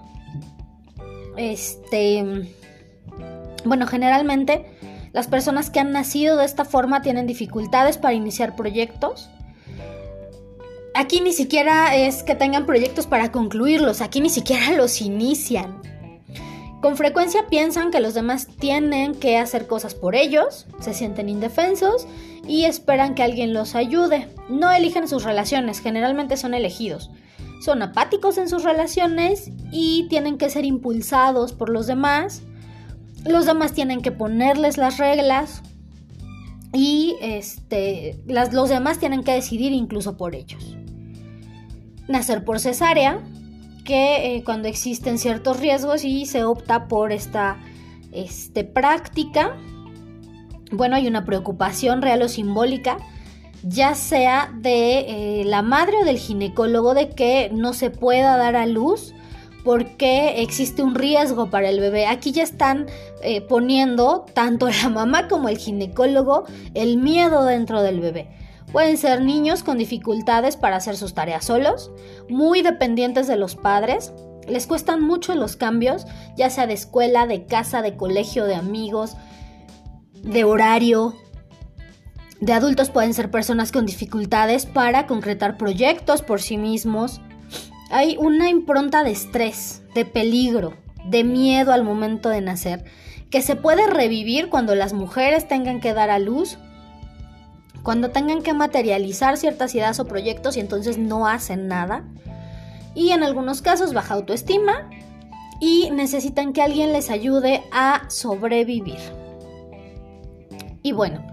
este, 1.36 2.48
bueno, 3.64 3.86
generalmente 3.86 4.64
las 5.12 5.28
personas 5.28 5.70
que 5.70 5.78
han 5.78 5.92
nacido 5.92 6.36
de 6.36 6.44
esta 6.44 6.64
forma 6.64 7.02
tienen 7.02 7.26
dificultades 7.26 7.98
para 7.98 8.14
iniciar 8.14 8.56
proyectos. 8.56 9.30
Aquí 10.94 11.20
ni 11.20 11.32
siquiera 11.32 11.96
es 11.96 12.22
que 12.22 12.34
tengan 12.34 12.66
proyectos 12.66 13.06
para 13.06 13.32
concluirlos, 13.32 14.00
aquí 14.00 14.20
ni 14.20 14.30
siquiera 14.30 14.72
los 14.76 15.00
inician. 15.00 15.82
Con 16.80 16.96
frecuencia 16.96 17.46
piensan 17.48 17.90
que 17.90 18.00
los 18.00 18.14
demás 18.14 18.46
tienen 18.58 19.14
que 19.14 19.38
hacer 19.38 19.66
cosas 19.66 19.94
por 19.94 20.14
ellos, 20.14 20.66
se 20.80 20.92
sienten 20.92 21.28
indefensos 21.28 22.06
y 22.46 22.64
esperan 22.64 23.14
que 23.14 23.22
alguien 23.22 23.54
los 23.54 23.74
ayude. 23.74 24.28
No 24.48 24.70
eligen 24.70 25.08
sus 25.08 25.24
relaciones, 25.24 25.80
generalmente 25.80 26.36
son 26.36 26.52
elegidos. 26.52 27.10
Son 27.62 27.80
apáticos 27.80 28.36
en 28.36 28.48
sus 28.48 28.64
relaciones 28.64 29.50
y 29.72 30.06
tienen 30.08 30.36
que 30.36 30.50
ser 30.50 30.66
impulsados 30.66 31.52
por 31.54 31.70
los 31.70 31.86
demás 31.86 32.42
los 33.24 33.46
demás 33.46 33.72
tienen 33.72 34.02
que 34.02 34.12
ponerles 34.12 34.76
las 34.76 34.98
reglas 34.98 35.62
y 36.72 37.16
este, 37.20 38.20
los 38.26 38.68
demás 38.68 38.98
tienen 38.98 39.22
que 39.22 39.32
decidir 39.32 39.72
incluso 39.72 40.16
por 40.16 40.34
ellos. 40.34 40.76
Nacer 42.08 42.44
por 42.44 42.60
cesárea, 42.60 43.20
que 43.84 44.36
eh, 44.36 44.44
cuando 44.44 44.68
existen 44.68 45.18
ciertos 45.18 45.60
riesgos 45.60 46.04
y 46.04 46.26
se 46.26 46.44
opta 46.44 46.88
por 46.88 47.12
esta 47.12 47.58
este, 48.12 48.64
práctica, 48.64 49.56
bueno, 50.72 50.96
hay 50.96 51.06
una 51.06 51.24
preocupación 51.24 52.02
real 52.02 52.22
o 52.22 52.28
simbólica, 52.28 52.98
ya 53.62 53.94
sea 53.94 54.52
de 54.54 55.40
eh, 55.40 55.44
la 55.44 55.62
madre 55.62 55.98
o 56.02 56.04
del 56.04 56.18
ginecólogo 56.18 56.94
de 56.94 57.10
que 57.10 57.50
no 57.52 57.72
se 57.72 57.90
pueda 57.90 58.36
dar 58.36 58.56
a 58.56 58.66
luz 58.66 59.14
porque 59.64 60.42
existe 60.42 60.82
un 60.82 60.94
riesgo 60.94 61.48
para 61.48 61.70
el 61.70 61.80
bebé. 61.80 62.06
Aquí 62.06 62.32
ya 62.32 62.42
están 62.42 62.86
eh, 63.22 63.40
poniendo 63.40 64.26
tanto 64.34 64.68
la 64.68 64.90
mamá 64.90 65.28
como 65.28 65.48
el 65.48 65.56
ginecólogo 65.56 66.44
el 66.74 66.98
miedo 66.98 67.44
dentro 67.44 67.82
del 67.82 68.00
bebé. 68.00 68.28
Pueden 68.72 68.96
ser 68.96 69.22
niños 69.22 69.62
con 69.62 69.78
dificultades 69.78 70.56
para 70.56 70.76
hacer 70.76 70.96
sus 70.96 71.14
tareas 71.14 71.44
solos, 71.44 71.92
muy 72.28 72.62
dependientes 72.62 73.26
de 73.26 73.36
los 73.36 73.54
padres, 73.54 74.12
les 74.48 74.66
cuestan 74.66 75.00
mucho 75.00 75.34
los 75.34 75.56
cambios, 75.56 76.06
ya 76.36 76.50
sea 76.50 76.66
de 76.66 76.74
escuela, 76.74 77.26
de 77.26 77.46
casa, 77.46 77.82
de 77.82 77.96
colegio, 77.96 78.44
de 78.44 78.54
amigos, 78.54 79.16
de 80.22 80.44
horario. 80.44 81.14
De 82.40 82.52
adultos 82.52 82.90
pueden 82.90 83.14
ser 83.14 83.30
personas 83.30 83.72
con 83.72 83.86
dificultades 83.86 84.66
para 84.66 85.06
concretar 85.06 85.56
proyectos 85.56 86.22
por 86.22 86.42
sí 86.42 86.58
mismos, 86.58 87.20
hay 87.90 88.16
una 88.18 88.50
impronta 88.50 89.04
de 89.04 89.12
estrés, 89.12 89.82
de 89.94 90.04
peligro, 90.04 90.74
de 91.04 91.22
miedo 91.22 91.72
al 91.72 91.84
momento 91.84 92.28
de 92.28 92.40
nacer, 92.40 92.84
que 93.30 93.40
se 93.40 93.56
puede 93.56 93.86
revivir 93.86 94.48
cuando 94.48 94.74
las 94.74 94.92
mujeres 94.92 95.46
tengan 95.46 95.80
que 95.80 95.94
dar 95.94 96.10
a 96.10 96.18
luz, 96.18 96.58
cuando 97.84 98.10
tengan 98.10 98.42
que 98.42 98.52
materializar 98.52 99.36
ciertas 99.36 99.72
ideas 99.76 100.00
o 100.00 100.06
proyectos 100.06 100.56
y 100.56 100.60
entonces 100.60 100.98
no 100.98 101.28
hacen 101.28 101.68
nada. 101.68 102.04
Y 102.96 103.10
en 103.10 103.22
algunos 103.22 103.62
casos 103.62 103.94
baja 103.94 104.14
autoestima 104.14 104.90
y 105.60 105.90
necesitan 105.92 106.52
que 106.52 106.62
alguien 106.62 106.92
les 106.92 107.10
ayude 107.10 107.62
a 107.70 108.10
sobrevivir. 108.10 108.98
Y 110.82 110.90
bueno, 110.90 111.24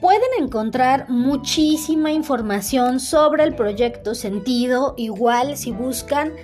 Pueden 0.00 0.28
encontrar 0.38 1.08
muchísima 1.08 2.12
información 2.12 3.00
sobre 3.00 3.42
el 3.42 3.56
proyecto 3.56 4.14
Sentido, 4.14 4.94
igual 4.96 5.56
si 5.56 5.72
buscan, 5.72 6.34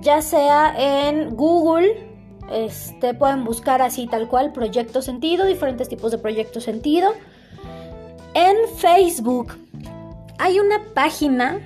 ya 0.00 0.22
sea 0.22 0.72
en 0.78 1.34
Google, 1.34 2.06
este, 2.52 3.14
pueden 3.14 3.44
buscar 3.44 3.82
así 3.82 4.06
tal 4.06 4.28
cual 4.28 4.52
Proyecto 4.52 5.02
Sentido, 5.02 5.44
diferentes 5.44 5.88
tipos 5.88 6.12
de 6.12 6.18
Proyecto 6.18 6.60
Sentido. 6.60 7.10
En 8.34 8.56
Facebook 8.76 9.56
hay 10.38 10.58
una 10.60 10.80
página 10.94 11.58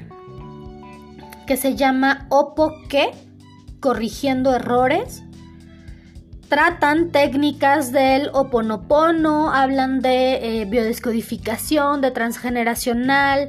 que 1.46 1.56
se 1.56 1.76
llama 1.76 2.26
Opoque, 2.30 3.10
corrigiendo 3.80 4.54
errores 4.54 5.24
tratan 6.54 7.10
técnicas 7.10 7.90
del 7.90 8.30
oponopono, 8.32 9.52
hablan 9.52 10.00
de 10.00 10.60
eh, 10.60 10.64
biodescodificación, 10.66 12.00
de 12.00 12.12
transgeneracional, 12.12 13.48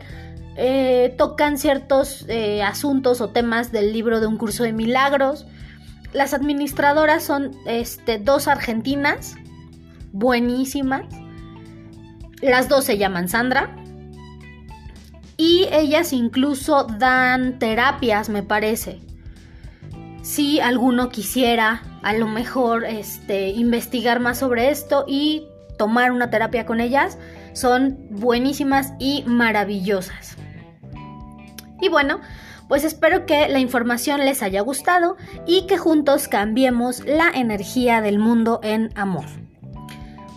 eh, 0.58 1.14
tocan 1.16 1.60
ciertos 1.60 2.26
eh, 2.30 2.64
asuntos 2.64 3.22
o 3.22 3.30
temas 3.30 3.72
del 3.72 3.94
libro 3.94 4.20
de 4.20 4.26
un 4.26 4.38
curso 4.38 4.64
de 4.64 4.74
milagros. 4.74 5.46
Las 6.14 6.34
administradoras 6.34 7.24
son 7.24 7.52
este, 7.68 8.18
dos 8.18 8.48
argentinas, 8.48 9.36
buenísimas. 10.12 11.06
Las 12.42 12.70
dos 12.70 12.86
se 12.86 12.98
llaman 12.98 13.28
Sandra. 13.28 13.76
Y 15.38 15.68
ellas 15.72 16.14
incluso 16.14 16.86
dan 16.86 17.60
terapias, 17.60 18.30
me 18.30 18.44
parece. 18.44 19.00
Si 20.22 20.60
alguno 20.60 21.10
quisiera 21.10 21.84
a 22.06 22.14
lo 22.14 22.28
mejor 22.28 22.86
este, 22.86 23.50
investigar 23.50 24.20
más 24.20 24.38
sobre 24.38 24.70
esto 24.70 25.06
y 25.08 25.48
tomar 25.78 26.12
una 26.12 26.30
terapia 26.30 26.66
con 26.66 26.80
ellas. 26.80 27.18
Son 27.54 27.98
buenísimas 28.12 28.94
y 29.00 29.24
maravillosas. 29.26 30.36
Y 31.82 31.90
bueno, 31.90 32.20
pues 32.68 32.84
espero 32.84 33.26
que 33.26 33.48
la 33.48 33.60
información 33.60 34.24
les 34.26 34.44
haya 34.44 34.62
gustado 34.62 35.18
y 35.46 35.66
que 35.68 35.78
juntos 35.78 36.28
cambiemos 36.28 37.04
la 37.06 37.32
energía 37.34 38.02
del 38.02 38.20
mundo 38.20 38.60
en 38.64 38.92
amor. 38.96 39.26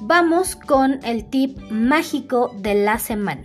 Vamos 0.09 0.57
con 0.57 1.01
el 1.05 1.29
tip 1.29 1.59
mágico 1.71 2.51
de 2.57 2.75
la 2.75 2.99
semana. 2.99 3.45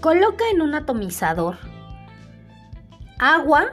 Coloca 0.00 0.44
en 0.52 0.62
un 0.62 0.72
atomizador 0.72 1.56
agua 3.18 3.72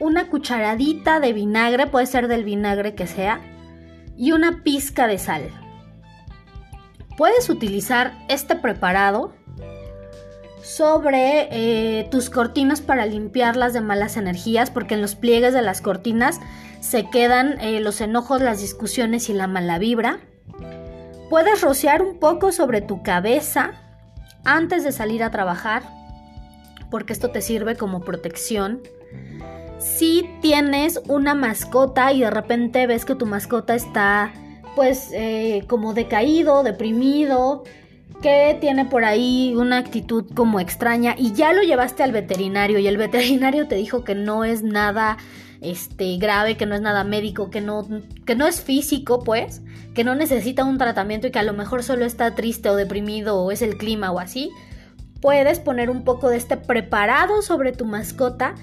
una 0.00 0.28
cucharadita 0.28 1.20
de 1.20 1.34
vinagre, 1.34 1.86
puede 1.86 2.06
ser 2.06 2.28
del 2.28 2.44
vinagre 2.44 2.94
que 2.94 3.06
sea, 3.06 3.42
y 4.16 4.32
una 4.32 4.62
pizca 4.62 5.06
de 5.06 5.18
sal. 5.18 5.50
Puedes 7.18 7.50
utilizar 7.50 8.14
este 8.30 8.56
preparado 8.56 9.34
sobre 10.62 11.48
eh, 11.50 12.08
tus 12.10 12.30
cortinas 12.30 12.80
para 12.80 13.04
limpiarlas 13.04 13.74
de 13.74 13.82
malas 13.82 14.16
energías, 14.16 14.70
porque 14.70 14.94
en 14.94 15.02
los 15.02 15.14
pliegues 15.14 15.52
de 15.52 15.60
las 15.60 15.82
cortinas 15.82 16.40
se 16.80 17.10
quedan 17.10 17.60
eh, 17.60 17.80
los 17.80 18.00
enojos, 18.00 18.40
las 18.40 18.62
discusiones 18.62 19.28
y 19.28 19.34
la 19.34 19.46
mala 19.46 19.78
vibra. 19.78 20.20
Puedes 21.30 21.60
rociar 21.60 22.02
un 22.02 22.18
poco 22.18 22.52
sobre 22.52 22.80
tu 22.80 23.02
cabeza 23.02 23.72
antes 24.44 24.82
de 24.82 24.92
salir 24.92 25.22
a 25.22 25.30
trabajar, 25.30 25.82
porque 26.90 27.12
esto 27.12 27.30
te 27.30 27.42
sirve 27.42 27.76
como 27.76 28.00
protección. 28.00 28.80
Si 29.78 30.28
tienes 30.40 31.00
una 31.06 31.34
mascota 31.34 32.12
y 32.12 32.20
de 32.20 32.30
repente 32.30 32.86
ves 32.86 33.04
que 33.04 33.14
tu 33.14 33.26
mascota 33.26 33.74
está 33.74 34.32
pues 34.74 35.10
eh, 35.12 35.64
como 35.66 35.92
decaído, 35.92 36.62
deprimido, 36.62 37.64
que 38.22 38.56
tiene 38.60 38.84
por 38.84 39.04
ahí 39.04 39.54
una 39.56 39.78
actitud 39.78 40.24
como 40.34 40.60
extraña 40.60 41.14
y 41.18 41.32
ya 41.32 41.52
lo 41.52 41.62
llevaste 41.62 42.02
al 42.02 42.12
veterinario 42.12 42.78
y 42.78 42.86
el 42.86 42.96
veterinario 42.96 43.68
te 43.68 43.76
dijo 43.76 44.02
que 44.02 44.14
no 44.14 44.44
es 44.44 44.62
nada 44.62 45.18
este 45.60 46.16
grave, 46.18 46.56
que 46.56 46.66
no 46.66 46.74
es 46.74 46.80
nada 46.80 47.04
médico, 47.04 47.50
que 47.50 47.60
no 47.60 47.86
que 48.26 48.34
no 48.34 48.46
es 48.46 48.60
físico, 48.60 49.22
pues, 49.24 49.62
que 49.94 50.04
no 50.04 50.14
necesita 50.14 50.64
un 50.64 50.78
tratamiento 50.78 51.26
y 51.26 51.30
que 51.30 51.38
a 51.38 51.44
lo 51.44 51.52
mejor 51.52 51.82
solo 51.82 52.04
está 52.04 52.34
triste 52.34 52.70
o 52.70 52.76
deprimido 52.76 53.40
o 53.40 53.50
es 53.50 53.62
el 53.62 53.76
clima 53.76 54.10
o 54.12 54.20
así, 54.20 54.50
puedes 55.20 55.60
poner 55.60 55.90
un 55.90 56.04
poco 56.04 56.28
de 56.28 56.36
este 56.36 56.56
preparado 56.56 57.42
sobre 57.42 57.72
tu 57.72 57.84
mascota 57.84 58.54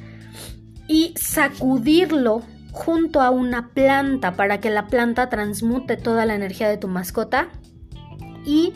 y 0.88 1.14
sacudirlo 1.18 2.44
junto 2.72 3.22
a 3.22 3.30
una 3.30 3.70
planta 3.70 4.36
para 4.36 4.60
que 4.60 4.70
la 4.70 4.88
planta 4.88 5.30
transmute 5.30 5.98
toda 5.98 6.26
la 6.26 6.36
energía 6.36 6.70
de 6.70 6.78
tu 6.78 6.88
mascota 6.88 7.50
y 8.46 8.74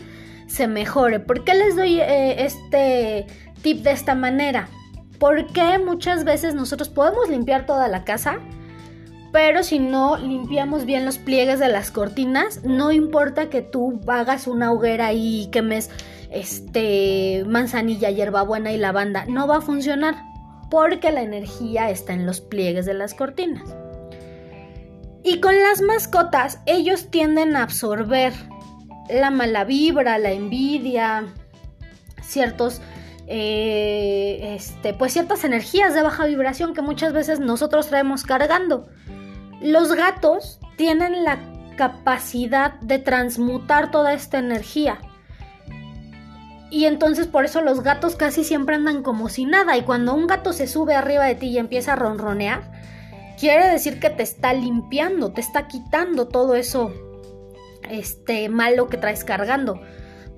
se 0.48 0.68
mejore. 0.68 1.20
¿Por 1.20 1.44
qué 1.44 1.54
les 1.54 1.76
doy 1.76 2.00
eh, 2.00 2.46
este 2.46 3.28
tip 3.62 3.84
de 3.84 3.92
esta 3.92 4.16
manera? 4.16 4.70
Porque 5.20 5.78
muchas 5.80 6.24
veces 6.24 6.56
nosotros 6.56 6.90
podemos 6.90 7.30
limpiar 7.30 7.66
toda 7.66 7.88
la 7.88 8.06
casa, 8.06 8.40
pero 9.32 9.64
si 9.64 9.80
no 9.80 10.18
limpiamos 10.18 10.86
bien 10.86 11.06
los 11.06 11.18
pliegues 11.18 11.60
de 11.60 11.68
las 11.68 11.92
cortinas, 11.92 12.64
no 12.64 12.92
importa 12.92 13.50
que 13.50 13.62
tú 13.62 14.00
hagas 14.08 14.48
una 14.48 14.72
hoguera 14.72 15.14
y 15.14 15.50
quemes 15.52 15.90
este 16.32 17.44
manzanilla, 17.48 18.10
hierbabuena 18.10 18.72
y 18.72 18.78
lavanda, 18.78 19.26
no 19.28 19.48
va 19.48 19.58
a 19.58 19.62
funcionar 19.62 20.16
porque 20.70 21.12
la 21.12 21.22
energía 21.22 21.90
está 21.90 22.14
en 22.14 22.26
los 22.26 22.42
pliegues 22.42 22.86
de 22.86 22.94
las 22.94 23.14
cortinas. 23.14 23.76
Y 25.24 25.42
con 25.42 25.54
las 25.60 25.82
mascotas, 25.82 26.60
ellos 26.66 27.10
tienden 27.12 27.56
a 27.56 27.64
absorber 27.64 28.34
la 29.10 29.32
mala 29.32 29.64
vibra, 29.64 30.18
la 30.18 30.32
envidia, 30.32 31.26
ciertos, 32.22 32.82
eh, 33.32 34.56
este, 34.56 34.96
pues 34.96 35.14
ciertas 35.14 35.44
energías 35.44 35.94
de 35.94 36.02
baja 36.02 36.26
vibración 36.26 36.74
que 36.74 36.82
muchas 36.82 37.14
veces 37.14 37.40
nosotros 37.40 37.88
traemos 37.88 38.24
cargando. 38.24 38.88
Los 39.62 39.94
gatos 39.94 40.60
tienen 40.78 41.24
la 41.24 41.38
capacidad 41.78 42.74
de 42.80 42.98
transmutar 42.98 43.92
toda 43.92 44.14
esta 44.14 44.40
energía. 44.40 44.98
Y 46.72 46.86
entonces 46.86 47.28
por 47.28 47.46
eso 47.46 47.62
los 47.62 47.84
gatos 47.84 48.16
casi 48.16 48.44
siempre 48.44 48.76
andan 48.76 49.04
como 49.04 49.30
si 49.30 49.46
nada. 49.46 49.78
Y 49.78 49.84
cuando 49.84 50.16
un 50.16 50.26
gato 50.26 50.52
se 50.52 50.66
sube 50.66 50.96
arriba 50.96 51.26
de 51.26 51.36
ti 51.36 51.50
y 51.50 51.60
empieza 51.60 51.94
a 51.94 51.98
ronronear, 51.98 52.72
quiere 53.40 53.70
decir 53.70 54.00
que 54.00 54.10
te 54.10 54.24
está 54.24 54.54
limpiando, 54.54 55.34
te 55.34 55.42
está 55.42 55.68
quitando 55.68 56.28
todo 56.28 56.56
eso 56.56 56.92
este 57.92 58.50
malo 58.50 58.88
que 58.88 58.98
traes 58.98 59.24
cargando. 59.24 59.80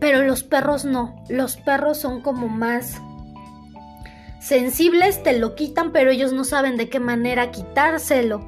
Pero 0.01 0.23
los 0.23 0.43
perros 0.43 0.83
no, 0.83 1.23
los 1.29 1.57
perros 1.57 1.99
son 1.99 2.21
como 2.21 2.49
más 2.49 2.99
sensibles, 4.39 5.21
te 5.21 5.37
lo 5.37 5.53
quitan, 5.53 5.91
pero 5.91 6.09
ellos 6.09 6.33
no 6.33 6.43
saben 6.43 6.75
de 6.75 6.89
qué 6.89 6.99
manera 6.99 7.51
quitárselo. 7.51 8.41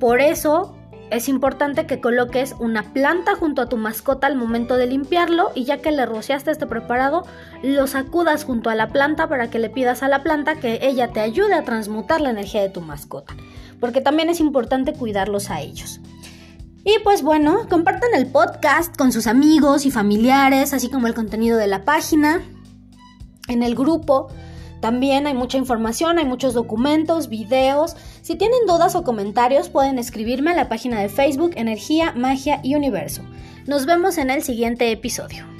Por 0.00 0.20
eso 0.20 0.76
es 1.10 1.28
importante 1.28 1.86
que 1.86 2.00
coloques 2.00 2.56
una 2.58 2.92
planta 2.92 3.36
junto 3.36 3.62
a 3.62 3.68
tu 3.68 3.76
mascota 3.76 4.26
al 4.26 4.34
momento 4.34 4.76
de 4.76 4.88
limpiarlo 4.88 5.52
y 5.54 5.62
ya 5.62 5.78
que 5.78 5.92
le 5.92 6.04
rociaste 6.06 6.50
este 6.50 6.66
preparado, 6.66 7.24
lo 7.62 7.86
sacudas 7.86 8.42
junto 8.42 8.68
a 8.68 8.74
la 8.74 8.88
planta 8.88 9.28
para 9.28 9.50
que 9.50 9.60
le 9.60 9.70
pidas 9.70 10.02
a 10.02 10.08
la 10.08 10.24
planta 10.24 10.56
que 10.56 10.80
ella 10.82 11.12
te 11.12 11.20
ayude 11.20 11.54
a 11.54 11.62
transmutar 11.62 12.20
la 12.20 12.30
energía 12.30 12.62
de 12.62 12.70
tu 12.70 12.80
mascota, 12.80 13.36
porque 13.78 14.00
también 14.00 14.28
es 14.28 14.40
importante 14.40 14.92
cuidarlos 14.92 15.50
a 15.50 15.60
ellos. 15.60 16.00
Y 16.88 17.00
pues 17.04 17.20
bueno, 17.20 17.66
compartan 17.68 18.08
el 18.14 18.28
podcast 18.28 18.96
con 18.96 19.12
sus 19.12 19.26
amigos 19.26 19.84
y 19.84 19.90
familiares, 19.90 20.72
así 20.72 20.88
como 20.88 21.06
el 21.06 21.12
contenido 21.12 21.58
de 21.58 21.66
la 21.66 21.84
página, 21.84 22.40
en 23.46 23.62
el 23.62 23.74
grupo. 23.74 24.28
También 24.80 25.26
hay 25.26 25.34
mucha 25.34 25.58
información, 25.58 26.16
hay 26.16 26.24
muchos 26.24 26.54
documentos, 26.54 27.28
videos. 27.28 27.94
Si 28.22 28.36
tienen 28.36 28.60
dudas 28.66 28.94
o 28.94 29.04
comentarios 29.04 29.68
pueden 29.68 29.98
escribirme 29.98 30.52
a 30.52 30.56
la 30.56 30.70
página 30.70 30.98
de 30.98 31.10
Facebook 31.10 31.50
Energía, 31.56 32.14
Magia 32.16 32.60
y 32.62 32.74
Universo. 32.74 33.20
Nos 33.66 33.84
vemos 33.84 34.16
en 34.16 34.30
el 34.30 34.42
siguiente 34.42 34.90
episodio. 34.90 35.57